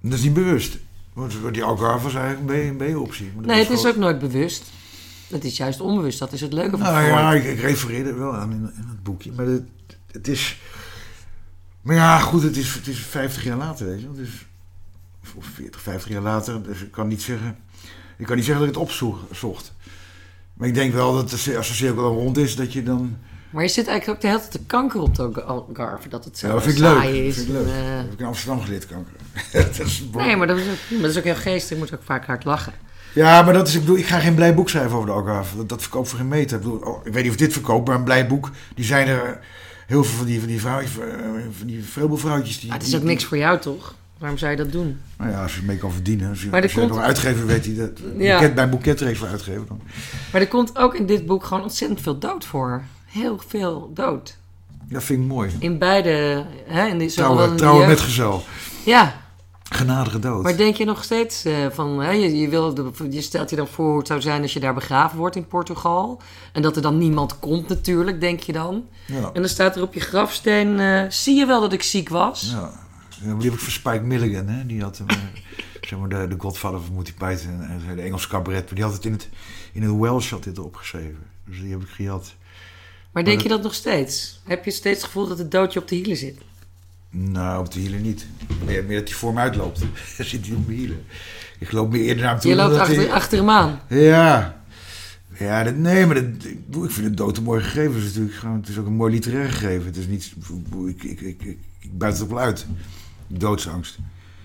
[0.00, 0.78] Dat is niet bewust.
[1.12, 3.32] Want die Algarve was eigenlijk een B-optie.
[3.40, 4.64] Nee, het is ook nooit bewust.
[5.32, 6.18] Het is juist onbewust.
[6.18, 8.88] Dat is het leuke van Nou ja, ik, ik refereerde er wel aan in, in
[8.88, 9.32] het boekje.
[9.32, 9.68] Maar het,
[10.10, 10.60] het is...
[11.82, 14.14] Maar ja, goed, het is, het is 50 jaar later, weet je wel.
[14.14, 14.46] Dus,
[15.34, 16.62] of 40, 50 jaar later.
[16.62, 17.56] Dus ik kan niet zeggen...
[18.16, 19.72] Ik kan niet zeggen dat ik het opzocht.
[20.54, 23.16] Maar ik denk wel dat als de cirkel rond is, dat je dan...
[23.50, 26.08] Maar je zit eigenlijk ook de hele tijd te kanker op de Algarve.
[26.08, 26.94] Dat het zo Ja, dat vind ik leuk.
[26.94, 27.34] Dat is.
[27.34, 27.66] vind ik leuk.
[27.66, 29.12] en, eh, Dat heb ik in Amsterdam geleerd, kanker.
[29.52, 31.68] dat is nee, maar dat is, ook, maar dat is ook heel geestig.
[31.70, 32.72] Je moet ook vaak hard lachen.
[33.14, 35.56] Ja, maar dat is, ik bedoel, ik ga geen blij boek schrijven over de Algarve.
[35.56, 36.56] Dat, dat verkoopt voor geen meter.
[36.56, 39.08] Ik, bedoel, oh, ik weet niet of dit verkoopt, maar een blij boek, die zijn
[39.08, 39.38] er
[39.86, 41.04] heel veel van die, van die vrouwtjes, eh,
[41.58, 42.58] van die vreubelvrouwtjes.
[42.60, 43.94] Die, Maar het is die- ook niks voor jou, toch?
[44.18, 45.00] Waarom zou je dat doen?
[45.18, 46.28] Nou ja, als je mee kan verdienen.
[46.28, 47.90] Als je, Maar als je komt- nog uitgever weet die dat.
[48.18, 48.32] Ja.
[48.38, 49.64] Boeket, bij een boeketreeks voor uitgeven.
[49.68, 49.80] Dan.
[50.32, 52.82] Maar er komt ook in dit boek gewoon ontzettend veel dood voor.
[53.06, 54.36] Heel veel dood.
[54.88, 55.50] Dat vind ik mooi.
[55.58, 56.44] In beide...
[56.66, 58.44] Hè, in die, in Trouwen, trouwen jeugd- metgezel.
[58.84, 59.21] Ja,
[59.74, 60.42] Genadige dood.
[60.42, 62.00] maar denk je nog steeds eh, van...
[62.02, 64.60] Hè, je, je, wil, je stelt je dan voor hoe het zou zijn als je
[64.60, 66.20] daar begraven wordt in Portugal.
[66.52, 68.84] En dat er dan niemand komt natuurlijk, denk je dan.
[69.06, 69.30] ja.
[69.32, 70.78] En dan staat er op je grafsteen...
[70.80, 72.50] eh, zie je wel dat ik ziek was?
[72.50, 72.80] ja.
[73.24, 74.46] Ja, Die heb ik voor Spike Milligan.
[74.48, 74.66] Hè?
[74.66, 75.16] Die had hem, eh,
[75.88, 77.60] zeg maar de, de godvader van Monty Python.
[77.62, 78.64] En de Engelse cabaret.
[78.64, 79.28] Maar die had het in het,
[79.72, 81.18] in het Welsh had dit opgeschreven.
[81.46, 82.34] Dus die heb ik gehad.
[83.12, 84.40] Maar denk je dat nog steeds?
[84.44, 86.36] Heb je steeds het gevoel dat het doodje op de hielen zit?
[87.14, 88.26] Nou, op de hielen niet.
[88.66, 89.78] Meer, meer dat hij voor me uitloopt.
[90.16, 91.04] Dan zit hij op mijn hielen.
[91.58, 92.50] Ik loop meer eerder naar hem toe.
[92.50, 93.80] Je loopt achter, hij- achter hem aan.
[93.88, 94.60] Ja.
[95.38, 96.24] Ja, dat, nee, maar dat,
[96.84, 97.94] ik, vind het dood een mooi gegeven.
[97.94, 99.86] Het is natuurlijk gewoon, het is ook een mooi literair gegeven.
[99.86, 100.32] Het is niet,
[100.88, 102.66] ik, ik, ik, ik, ik, buit het ook wel uit.
[103.26, 103.98] Doodsangst.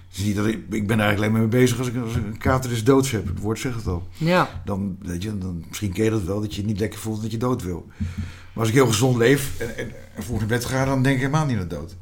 [0.09, 1.95] Het is niet dat ik, ik ben er eigenlijk alleen maar mee bezig als ik,
[2.03, 3.27] als ik een kater is doods heb.
[3.27, 4.07] Het woord zegt het al.
[4.17, 4.61] Ja.
[4.65, 7.21] Dan, weet je, dan, misschien ken je dat wel, dat je het niet lekker voelt
[7.21, 7.85] dat je dood wil.
[7.97, 11.15] Maar als ik heel gezond leef en, en, en vroeg naar bed ga, dan denk
[11.15, 11.95] ik helemaal niet aan de dood.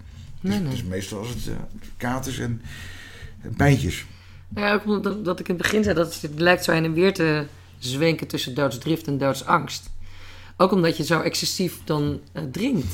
[0.50, 0.70] Nee, nee.
[0.70, 1.54] dus meestal als het eh,
[1.98, 2.62] katers en,
[3.42, 4.06] en pijntjes.
[4.56, 6.94] Ja, ook omdat dat ik in het begin zei dat het lijkt zo heen en
[6.94, 7.46] weer te
[7.78, 9.90] zwenken tussen doodsdrift en doodsangst.
[10.58, 12.94] Ook omdat je zo excessief dan eh, drinkt.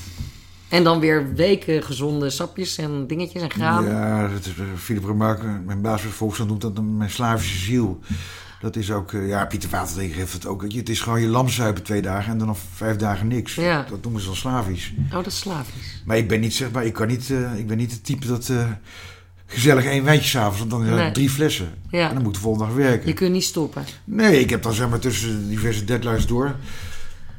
[0.70, 3.92] En dan weer weken gezonde sapjes en dingetjes en granen.
[3.92, 8.00] Ja, dat is, eh, Philip Remarque, mijn baas bij Volkskrant noemt dat mijn slavische ziel.
[8.62, 10.72] Dat is ook, eh, ja, Pieter Waterdegen heeft het ook.
[10.74, 13.56] Het is gewoon je lamzuipen twee dagen en dan nog vijf dagen niks.
[13.56, 13.86] Ja.
[13.90, 14.94] Dat noemen ze dan slavisch.
[15.06, 16.02] Oh, dat is slavisch.
[16.06, 18.28] Maar ik ben niet, zeg maar, ik kan niet, eh, ik ben niet het type
[18.28, 18.66] dat eh,
[19.46, 21.12] gezellig één wijntje s'avonds, want dan Nee.
[21.12, 21.70] drie flessen.
[21.90, 22.08] Ja.
[22.08, 23.08] En dan moet de volgende dag werken.
[23.08, 23.84] Je kunt niet stoppen.
[24.04, 26.56] Nee, ik heb dan zeg maar tussen diverse deadlines door.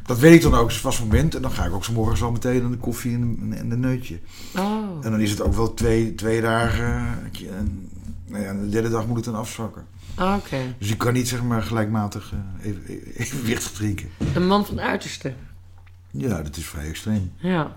[0.07, 1.35] Dat weet ik dan ook, vast moment.
[1.35, 3.69] En dan ga ik ook zo morgens al meteen aan de koffie en de, en
[3.69, 4.19] de neutje.
[4.57, 5.05] Oh.
[5.05, 6.85] En dan is het ook wel twee, twee dagen.
[7.59, 7.89] En,
[8.27, 9.87] nou ja, de derde dag moet het dan afzwakken.
[10.15, 10.75] Ah, Oké.
[10.79, 14.09] Dus ik kan niet zeg maar gelijkmatig eh, even, evenwichtig drinken.
[14.35, 15.33] Een man van uiterste.
[16.11, 17.33] Ja, dat is vrij extreem.
[17.37, 17.77] Ja.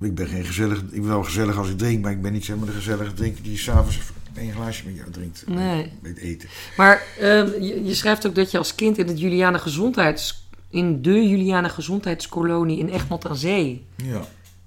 [0.00, 0.78] Ik ben geen gezellig.
[0.80, 3.12] Ik ben wel gezellig als ik drink, maar ik ben niet zeg maar de gezellige
[3.12, 3.98] drinker die s'avonds
[4.34, 5.44] één glaasje met jou drinkt.
[5.46, 5.92] Nee.
[6.02, 6.48] Met eten.
[6.76, 10.48] Maar ehm, je, je schrijft ook dat je als kind in het Juliana Gezondheids...
[10.70, 13.86] in de Juliana Gezondheidskolonie in Egmond aan Zee...
[13.96, 14.20] Ja.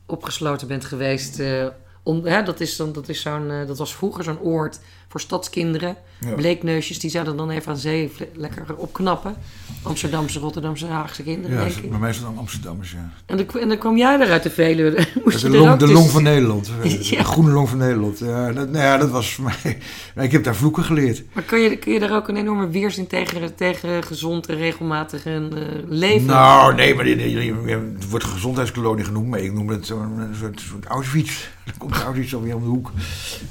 [0.05, 1.39] opgesloten bent geweest.
[1.39, 1.67] eh,
[2.03, 5.21] om, hè, dat, is dan, dat, is zo'n, eh, dat was vroeger zo'n oord voor
[5.21, 5.95] stadskinderen.
[6.19, 6.33] Ja.
[6.33, 9.35] Bleekneusjes, die zouden dan even aan zee lekker opknappen.
[9.81, 11.89] Amsterdamse, Rotterdamse, Haagse kinderen, Ja, denk ik.
[11.89, 13.11] bij mij is het dan Amsterdammers, ja.
[13.25, 15.07] En, dan, en dan kwam jij eruit de Veluwe.
[15.23, 16.71] Moest de je long, de long van Nederland.
[16.83, 17.17] Ja.
[17.17, 18.19] De groene long van Nederland.
[18.19, 19.77] Ja, dat, nou ja, dat was voor mij.
[20.25, 21.23] Ik heb daar vloeken geleerd.
[21.33, 25.25] Maar kun je, kun je daar ook een enorme weerzin tegen, tegen gezond en regelmatig
[25.25, 26.25] en, eh, leven?
[26.25, 31.47] Nou, nee, maar het wordt gezondheidskolonie genoemd, maar ik noem het zo'n soort, soort Auschwitz.
[31.93, 32.91] Komt Auschwitz alweer om de hoek.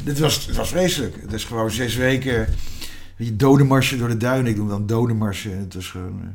[0.05, 1.16] Dit was, het was vreselijk.
[1.20, 2.47] Het is gewoon zes weken
[3.16, 4.51] die dodenmarsen door de duinen.
[4.51, 5.59] Ik noem dan dodenmarsen.
[5.59, 6.20] Het was gewoon...
[6.22, 6.28] eh,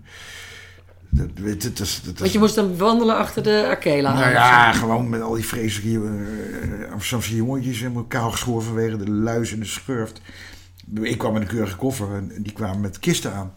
[1.10, 4.14] Dat, weet je, het is- dat is- Want je moest dan wandelen achter de Arkela.
[4.14, 7.80] nou ja, gewoon met al die vreselijke eh, Amsterdamse jongetjes.
[7.80, 10.22] Helemaal kaal geschoren vanwege de luis en de schurft.
[11.02, 13.52] Ik kwam met een keurige koffer en die kwamen met kisten aan.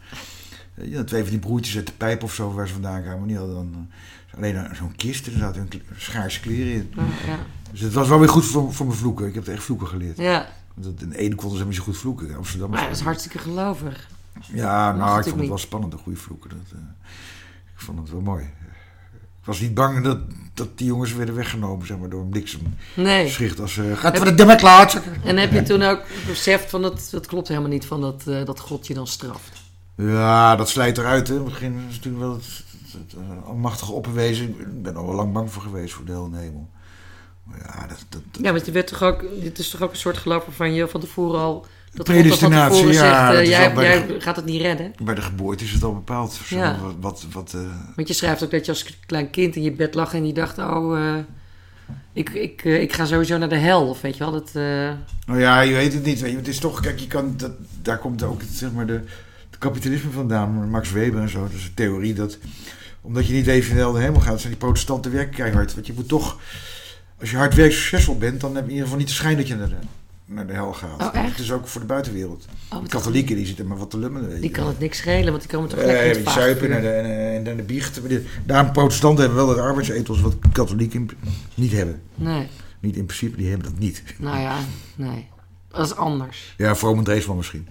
[0.74, 3.28] Eh, Ja, twee van die broertjes uit de pijp of zo waar ze vandaan kwamen.
[3.28, 3.88] Die hadden dan
[4.36, 6.90] alleen een- zo'n kist en er zaten hun schaarse kleren in.
[6.96, 7.38] Ja, ja.
[7.70, 9.26] Dus het was wel weer goed voor, voor mijn vloeken.
[9.26, 10.16] Ik heb echt vloeken geleerd.
[10.16, 10.48] ja.
[10.74, 12.28] Want dat- in Ede konden ze niet zo goed vloeken.
[12.28, 14.08] In Amsterdam maar dat is hartstikke gelovig.
[14.52, 16.50] Ja, nou, ik vond het wel spannend, de goede vloeken.
[16.50, 16.78] Dat, eh,
[17.74, 18.42] ik vond het wel mooi.
[19.40, 20.18] Ik was niet bang dat,
[20.54, 22.60] dat die jongens werden weggenomen zeg maar, door een bliksem.
[22.96, 23.28] Nee.
[23.28, 23.78] Schicht als...
[23.78, 25.12] eh gaat voor de dimme klaartzakker.
[25.24, 28.44] En heb je toen ook beseft van dat, dat klopt helemaal niet van dat, eh,
[28.44, 29.62] dat God je dan straft?
[29.94, 31.28] Ja, dat slijt eruit.
[31.28, 31.34] Hè.
[31.34, 32.44] In het begin is natuurlijk wel het,
[32.92, 33.14] het, het,
[33.46, 34.48] almachtige opperwezen.
[34.48, 36.68] Ik ben al lang bang voor geweest voor de hel en de hemel.
[37.58, 38.04] Ja, dat...
[38.08, 40.74] dat, Ja, want je werd toch ook, dit is toch ook een soort geloof waarvan
[40.74, 44.20] je van tevoren al, dat God van Predestinatie, tevoren ja, zegt, eh, jij, jij de-
[44.20, 44.92] gaat het niet redden.
[45.02, 46.32] Bij de geboorte is het al bepaald.
[46.32, 46.78] Zo, Ja.
[46.80, 47.60] Wat, wat, wat, eh,
[47.96, 50.32] Want je schrijft ook dat je als klein kind in je bed lag en je
[50.32, 51.14] dacht, oh, eh,
[52.12, 53.88] ik, ik, ik ga sowieso naar de hel.
[53.88, 54.52] Of weet je wel, dat...
[55.26, 56.20] Nou ja, je weet het niet.
[56.20, 56.36] Weet je.
[56.36, 59.00] Het is toch, kijk, je kan, dat, daar komt ook het, zeg maar, de,
[59.50, 60.70] de kapitalisme vandaan.
[60.70, 61.42] Max Weber en zo.
[61.42, 62.38] Dat is een theorie dat,
[63.00, 65.74] omdat je niet wie naar de hemel gaat, zijn die protestanten werken keihard.
[65.74, 66.38] Want je moet toch,
[67.20, 69.36] als je hard werkt succesvol bent, dan heb je in ieder geval niet de schijn
[69.36, 69.74] dat je naar de,
[70.24, 71.00] naar de hel gaat.
[71.02, 71.30] Oh, echt?
[71.30, 72.46] Het is ook voor de buitenwereld.
[72.72, 74.40] Oh, de katholieken die zitten maar wat te lummelen.
[74.40, 76.72] Die kan het niks schelen, want die komen toch Eh, lekker in die het zuipen
[76.72, 81.00] en de, en, en, en de die- Daarom protestanten hebben wel dat arbeidsethos wat katholieken
[81.00, 81.10] in-
[81.54, 82.00] niet hebben.
[82.14, 82.48] Nee,
[82.80, 84.02] Niet in principe, die hebben dat niet.
[84.18, 84.56] nou ja,
[84.96, 85.26] nee.
[85.68, 86.54] Dat is anders.
[86.56, 87.68] Ja, Vroom Dreesman misschien.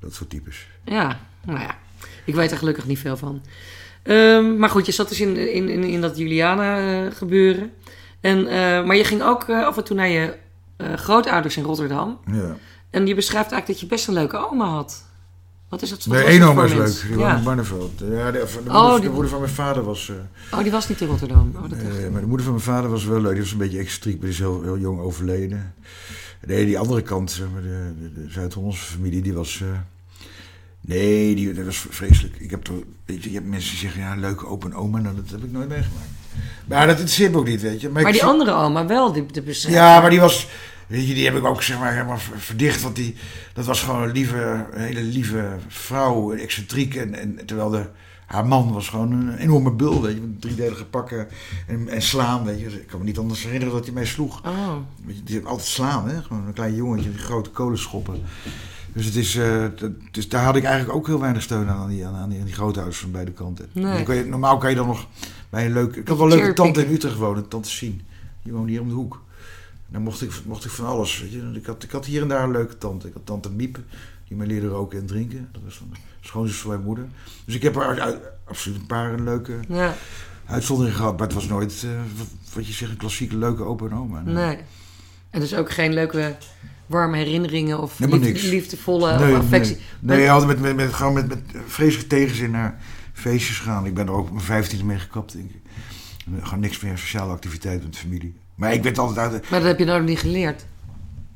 [0.00, 0.66] Dat soort types.
[0.84, 1.78] Ja, nou ja.
[2.24, 3.42] Ik weet er gelukkig niet veel van.
[4.02, 7.70] Ehm, maar goed, je zat dus in, in, in, in dat Juliana eh, gebeuren.
[8.20, 10.34] En, eh, maar je ging ook eh, af en toe naar je
[10.76, 12.18] eh, grootouders in Rotterdam.
[12.32, 12.56] Ja.
[12.90, 15.04] En je beschrijft eigenlijk dat je best een leuke oma had.
[15.68, 16.04] Wat is dat?
[16.04, 17.08] wat Nee, één oma voor is leuk.
[17.08, 17.36] Die woonde Ja.
[17.38, 17.98] in Barneveld.
[17.98, 20.12] Ja, de, de, moeder, Oh, de die- moeder van mijn vader was...
[20.52, 21.52] Oh, die was niet in Rotterdam.
[21.56, 23.32] Oh, dat maar de moeder van mijn vader was wel leuk.
[23.32, 25.74] Die was een beetje excentriek, maar die is heel, heel jong overleden.
[26.46, 29.62] Nee, die andere kant, zeg maar, de, de, de Zuid-Hollandse familie, die was...
[30.80, 32.36] nee, die, dat was vreselijk.
[32.38, 34.98] Ik heb toch, weet je, je hebt mensen die zeggen, ja, leuke open oma.
[35.00, 36.06] Nou, dat heb ik nooit meegemaakt.
[36.66, 37.88] Maar dat interesseert me ook niet, weet je.
[37.88, 39.78] Maar die andere oma wel, die, die beschrijft.
[39.78, 40.48] Ja, maar die was...
[40.86, 42.82] Weet je, die heb ik ook zeg maar helemaal ver- verdicht.
[42.82, 43.14] Want die,
[43.52, 46.94] dat was gewoon een, lieve, een hele lieve vrouw, excentriek.
[46.94, 47.86] En, en terwijl de,
[48.26, 50.20] haar man was gewoon een enorme bul, weet je.
[50.20, 51.28] Met driedelige pakken
[51.66, 52.66] en, en slaan, weet je.
[52.66, 54.40] Ik kan me niet anders herinneren dat hij mij sloeg.
[54.46, 56.22] Oh, Weet je, die altijd slaan, hè.
[56.22, 58.22] Gewoon een klein jongetje, die grote kolenschoppen.
[58.98, 61.76] Dus, het is, eh, dat, dus daar had ik eigenlijk ook heel weinig steun aan,
[61.76, 63.68] aan die, aan die, aan die grootouders van beide kanten.
[63.72, 63.92] Nee.
[63.94, 65.06] Dan kan je, normaal kan je dan nog
[65.50, 66.00] bij een leuke...
[66.00, 66.92] Ik had wel een leuke tante in.
[66.92, 68.00] Utrecht wonen, tante Sien.
[68.42, 69.22] Die woonde hier om de hoek.
[69.88, 71.20] Dan mocht ik, mocht ik van alles.
[71.20, 71.50] Weet je.
[71.54, 73.06] Ik, had, ik had hier en daar een leuke tante.
[73.06, 73.78] Ik had tante Miep,
[74.28, 75.48] die mij leerde roken en drinken.
[75.52, 77.04] Dat was dan de schoonzus van mijn moeder.
[77.44, 79.94] Dus ik heb er absoluut een paar leuke ja,
[80.46, 81.18] uitzonderingen gehad.
[81.18, 84.20] Maar het was nooit, eh, wat- wat je zegt, een klassieke leuke opa en oma.
[84.20, 84.58] nee.
[85.30, 86.36] En dus ook geen leuke
[86.88, 89.76] warme herinneringen of liefdevolle Nee, of affectie.
[90.00, 90.18] nee.
[90.18, 92.78] Nee, altijd met, met, met, gewoon met, met vreselijke tegenzin naar
[93.12, 93.86] feestjes gaan.
[93.86, 95.60] Ik ben er ook op mijn vijftiende mee gekapt, denk ik.
[96.42, 98.34] Gewoon niks meer sociale activiteit met familie.
[98.54, 99.50] Maar ik werd altijd uit.
[99.50, 100.66] Maar dat heb je dan ook niet geleerd.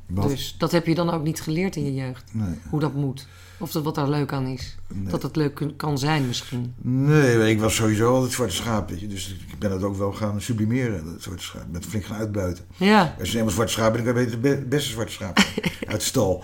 [0.05, 0.29] Wat?
[0.29, 2.23] Dus dat heb je dan ook niet geleerd in je jeugd.
[2.31, 2.53] Nee.
[2.69, 3.27] Hoe dat moet.
[3.57, 4.75] Of dat, wat daar leuk aan is.
[4.93, 5.11] Nee.
[5.11, 6.73] Dat het leuk kan zijn misschien.
[6.81, 9.07] Nee, ik was sowieso altijd zwarte schaap, weet je.
[9.07, 11.65] Dus ik ben het ook wel gaan sublimeren, dat zwarte schaap.
[11.71, 12.63] Met flink gaan uitbuiten.
[12.75, 13.15] Ja.
[13.19, 15.37] Als je eenmaal zwarte schaap bent, dan ben je beter de be- beste zwarte schaap
[15.87, 16.43] uit de stal.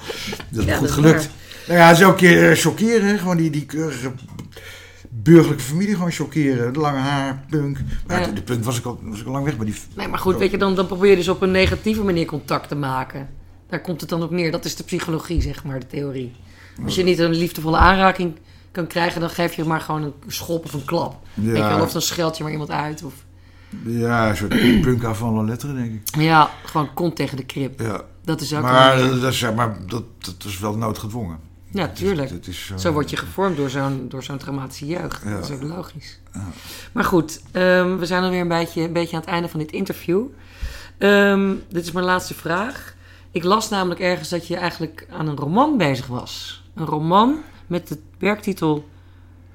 [0.52, 1.30] Dat is Ja, goed dat gelukt.
[1.68, 3.20] Nou ja, het is elke keer eh, chockeren.
[3.20, 4.12] Gewoon die, die keurige
[5.10, 6.74] burgerlijke familie gewoon chockeren.
[6.74, 7.78] De lange haar, punk.
[8.08, 8.26] Maar Ja.
[8.28, 9.76] de, de punk was ik, al, was ik al lang weg, maar die...
[9.96, 12.68] Nee, maar goed, weet je, dan, dan probeer je dus op een negatieve manier contact
[12.68, 13.30] te maken.
[13.70, 14.52] Daar komt het dan op neer.
[14.52, 16.32] Dat is de psychologie, zeg maar, de theorie.
[16.84, 18.40] Als je niet een liefdevolle aanraking
[18.72, 21.16] kan krijgen, dan geef je maar gewoon een schop of een klap.
[21.34, 23.04] Wel, of dan scheld je maar iemand uit.
[23.04, 23.14] Of...
[23.86, 26.16] Ja, een soort punk af van letteren, denk ik.
[26.22, 27.80] Ja, gewoon kont tegen de krip.
[27.80, 28.02] Ja.
[28.24, 31.40] Dat is ook Maar, wel- dat, is, maar dat, dat is wel noodgedwongen.
[31.72, 32.30] Ja, tuurlijk.
[32.30, 35.22] Het is, eh, Zo word je gevormd door zo'n, door zo'n traumatische jeugd.
[35.24, 35.34] Ja.
[35.34, 36.20] Dat is ook logisch.
[36.92, 39.72] Maar goed, ehm, we zijn alweer een beetje, een beetje aan het einde van dit
[39.72, 40.22] interview.
[40.98, 42.96] Ehm, dit is mijn laatste vraag.
[43.32, 46.64] Ik las namelijk ergens dat je eigenlijk aan een roman bezig was.
[46.76, 47.36] Een roman
[47.68, 48.88] met de werktitel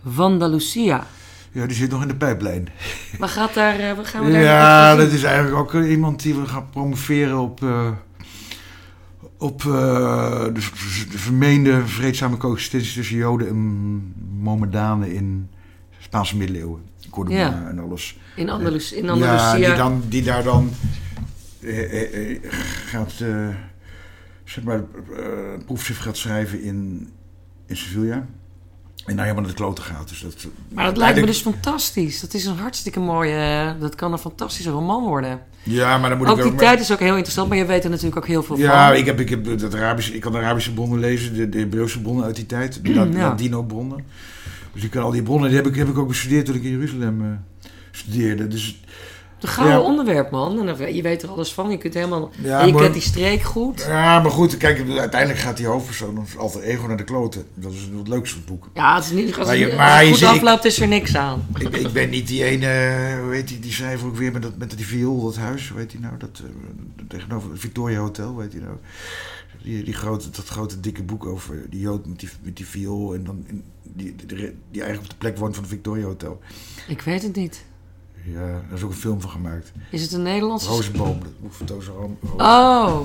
[0.05, 1.07] Vandalucia.
[1.53, 2.69] Ja, die zit nog in de pijplijn.
[3.19, 6.23] Waar gaat daar, eh, waar gaan we daar Ja, dat is eigenlijk ook eh, iemand
[6.23, 7.89] die we gaan promoveren op, eh,
[9.39, 10.53] op eh, de,
[11.11, 15.49] de vermeende vreedzame coexistentie tussen Joden en Mohammedanen in
[15.99, 16.83] Spaanse middeleeuwen.
[17.11, 17.67] Cordoba Ja.
[17.69, 18.19] en alles.
[18.37, 19.69] In, Andalus, in Ja, Andalusia.
[19.69, 21.04] die, dan, die daar dan eh, eh, eh,
[22.87, 23.49] gaat, eh,
[24.45, 27.09] zeg maar, eh, een proefschrift gaat schrijven in,
[27.67, 28.27] in Sevilla.
[29.07, 30.09] En daar helemaal naar de kloten gaat.
[30.09, 32.21] Dus dat, maar dat lijkt me dus fantastisch.
[32.21, 33.35] Dat is een hartstikke mooie...
[33.75, 35.41] eh, Dat kan een fantastische roman worden.
[35.63, 36.59] Ja, maar dan moet Ook ik die ook...
[36.59, 38.97] tijd is ook heel interessant, maar je weet er natuurlijk ook heel veel Ja, van.
[38.97, 42.25] ik, heb, ik, heb Arabische, ik kan de Arabische bronnen lezen, de, de Hebreeuwse bronnen
[42.25, 43.05] uit die tijd, de Ja.
[43.05, 44.05] Ladino-bronnen.
[44.73, 46.63] Dus ik kan al die bronnen, die heb ik, heb ik ook bestudeerd toen ik
[46.63, 48.49] in Jeruzalem eh, studeerde.
[48.49, 48.81] Dus
[49.45, 49.83] Een gouden Ja.
[49.83, 50.59] onderwerp, man.
[50.59, 51.71] En dan- je weet er alles van.
[51.71, 52.31] Je kunt helemaal...
[52.43, 53.85] Ja, en je maar- kent die streek goed.
[53.89, 57.45] ja, maar goed, kijk, uiteindelijk gaat die hoofdpersoon alter ego naar de kloten.
[57.55, 58.69] Dat is het leukste boek.
[58.75, 60.89] Ja, het is niet, als, Maar je- maar als het je goed afloopt, is er
[60.89, 61.47] niks aan.
[61.59, 62.67] Ik, ik ben niet die ene,
[63.23, 65.79] hoe heet die, die schrijver ook weer met, dat, met die viool, dat huis, hoe
[65.79, 66.15] heet die nou?
[66.19, 68.77] Dat, eh, tegenover het Victoria Hotel, hoe heet die nou?
[69.63, 73.15] Die, die grote, dat grote dikke boek over die Jood met die, met die viool
[73.15, 74.37] en dan in, die, die,
[74.71, 76.41] die eigenlijk op de plek woont van het Victoria Hotel.
[76.89, 77.65] Ik weet het niet.
[78.25, 79.73] Ja, daar is ook een film van gemaakt.
[79.91, 80.69] Is het een Nederlandse...
[80.69, 82.19] Rozenboom, dat boek van Thomas Room.
[82.37, 83.01] Oh.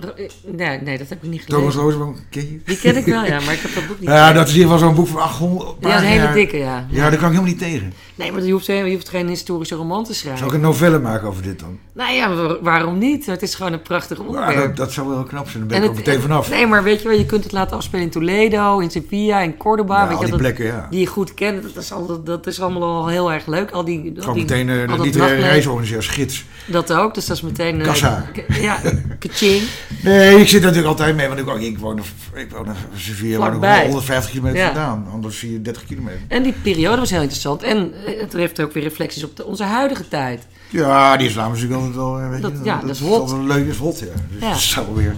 [0.00, 1.80] Eh, Nee, nee, dat heb ik niet Thomas gelezen.
[1.80, 2.60] Rozenboom, ken je?
[2.64, 4.60] Die ken ik wel, ja, maar ik heb dat boek niet Ja, dat is in
[4.60, 6.86] ieder geval zo'n boek van 800 Ja, een hele dikke, ja.
[6.90, 7.92] Ja, daar kan ik helemaal niet tegen.
[8.14, 10.38] Nee, maar je hoeft, je hoeft geen historische roman te schrijven.
[10.38, 11.78] Zou ik een novelle maken over dit dan?
[11.94, 13.26] Nou ja, wa- waarom niet?
[13.26, 14.54] Het is gewoon een prachtig Ja, onderwerp.
[14.66, 15.58] dat, dat zou wel knap zijn.
[15.58, 16.50] Dan ben En ik ook het- meteen vanaf.
[16.50, 19.56] Nee, maar weet je wel, je kunt het laten afspelen in Toledo, in Sevilla, in
[19.56, 19.94] Cordoba.
[20.02, 20.86] Ja, weet al je, die dat, plekken, ja.
[20.90, 23.70] Die je goed kent, dat is, al, dat is allemaal al heel erg leuk.
[23.70, 25.48] Al die, al Gewoon die, meteen eh, al de literaire nachtleven.
[25.50, 26.44] reis organiseren als gids.
[26.66, 27.80] Dat ook, dus dat is meteen...
[27.80, 28.24] eh, Kassa.
[28.32, 28.80] k- Ja,
[29.18, 29.62] kaching.
[30.02, 31.98] Nee, ik zit natuurlijk altijd mee, want ik, ik woon,
[32.34, 33.84] ik woon in Sevilla, woon ik Vlakbij.
[33.84, 34.66] 150 kilometer Ja.
[34.66, 35.06] vandaan.
[35.12, 36.20] Anders zie je 30 kilometer.
[36.28, 37.62] En die periode was heel interessant.
[37.62, 40.46] En eh, het heeft ook weer reflecties op de, onze huidige tijd.
[40.70, 43.30] Ja, die islammuziek altijd wel, eh, weet Dat- je, ja, dat is hot.
[43.30, 44.06] wel leuk, is hot, ja.
[44.30, 44.48] Dus Ja.
[44.80, 45.16] dat is weer...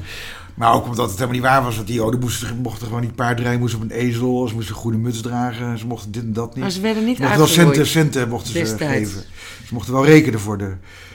[0.55, 3.15] Maar ook omdat het helemaal niet waar was, dat die joden moesten, mochten gewoon niet
[3.15, 6.55] paardrijden, moesten op een ezel, ze moesten goede muts dragen, ze mochten dit en dat
[6.55, 6.63] niet.
[6.63, 9.11] Maar ze werden niet Ze mochten wel centen, centen mochten ze destijds.
[9.11, 9.25] geven.
[9.67, 10.73] Ze mochten wel rekenen voor de...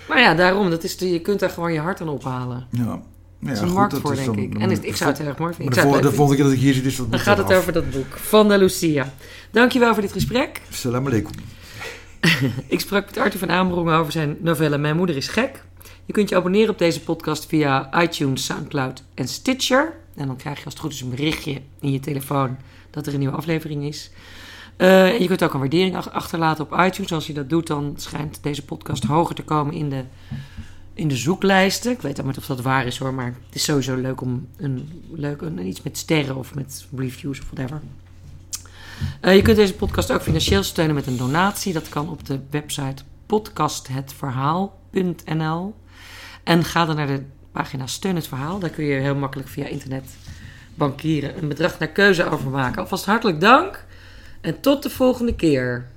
[0.07, 0.69] Maar ja, daarom.
[0.69, 2.67] Dat is de, je kunt daar gewoon je hart aan ophalen.
[2.71, 2.99] Ja, ja
[3.47, 4.57] Er is goed, een markt dat voor, is denk dan- ik.
[4.57, 5.77] En ik zou het erg mooi vinden.
[5.95, 7.89] Ik de, volgende keer dat ik hier zit, is dat Dan gaat het over dat
[7.91, 9.13] boek van de Lucia.
[9.51, 10.61] Dankjewel voor dit gesprek.
[10.69, 11.31] Salam alaikum.
[12.67, 15.63] Ik sprak met Arthur van Amerongen over zijn novelle Mijn moeder is gek.
[16.05, 19.93] Je kunt je abonneren op deze podcast via iTunes, Soundcloud en Stitcher.
[20.15, 22.57] En dan krijg je als het goed is een berichtje in je telefoon
[22.89, 24.11] dat er een nieuwe aflevering is.
[24.77, 27.11] Eh, je kunt ook een waardering ach- achterlaten op iTunes.
[27.11, 30.03] Als je dat doet, dan schijnt deze podcast hoger te komen in de,
[30.93, 31.91] in de zoeklijsten.
[31.91, 35.03] Ik weet niet of dat waar is hoor, maar het is sowieso leuk om een,
[35.11, 37.81] leuk, een, iets met sterren of met reviews of whatever.
[39.21, 41.73] Eh, je kunt deze podcast ook financieel steunen met een donatie.
[41.73, 45.75] Dat kan op de website podcasthetverhaal.nl.
[46.43, 48.59] En ga dan naar de pagina Steun het Verhaal.
[48.59, 50.05] Daar kun je heel makkelijk via internet
[50.75, 52.81] bankieren een bedrag naar keuze overmaken.
[52.81, 53.85] Alvast hartelijk dank
[54.41, 55.87] en tot de volgende keer.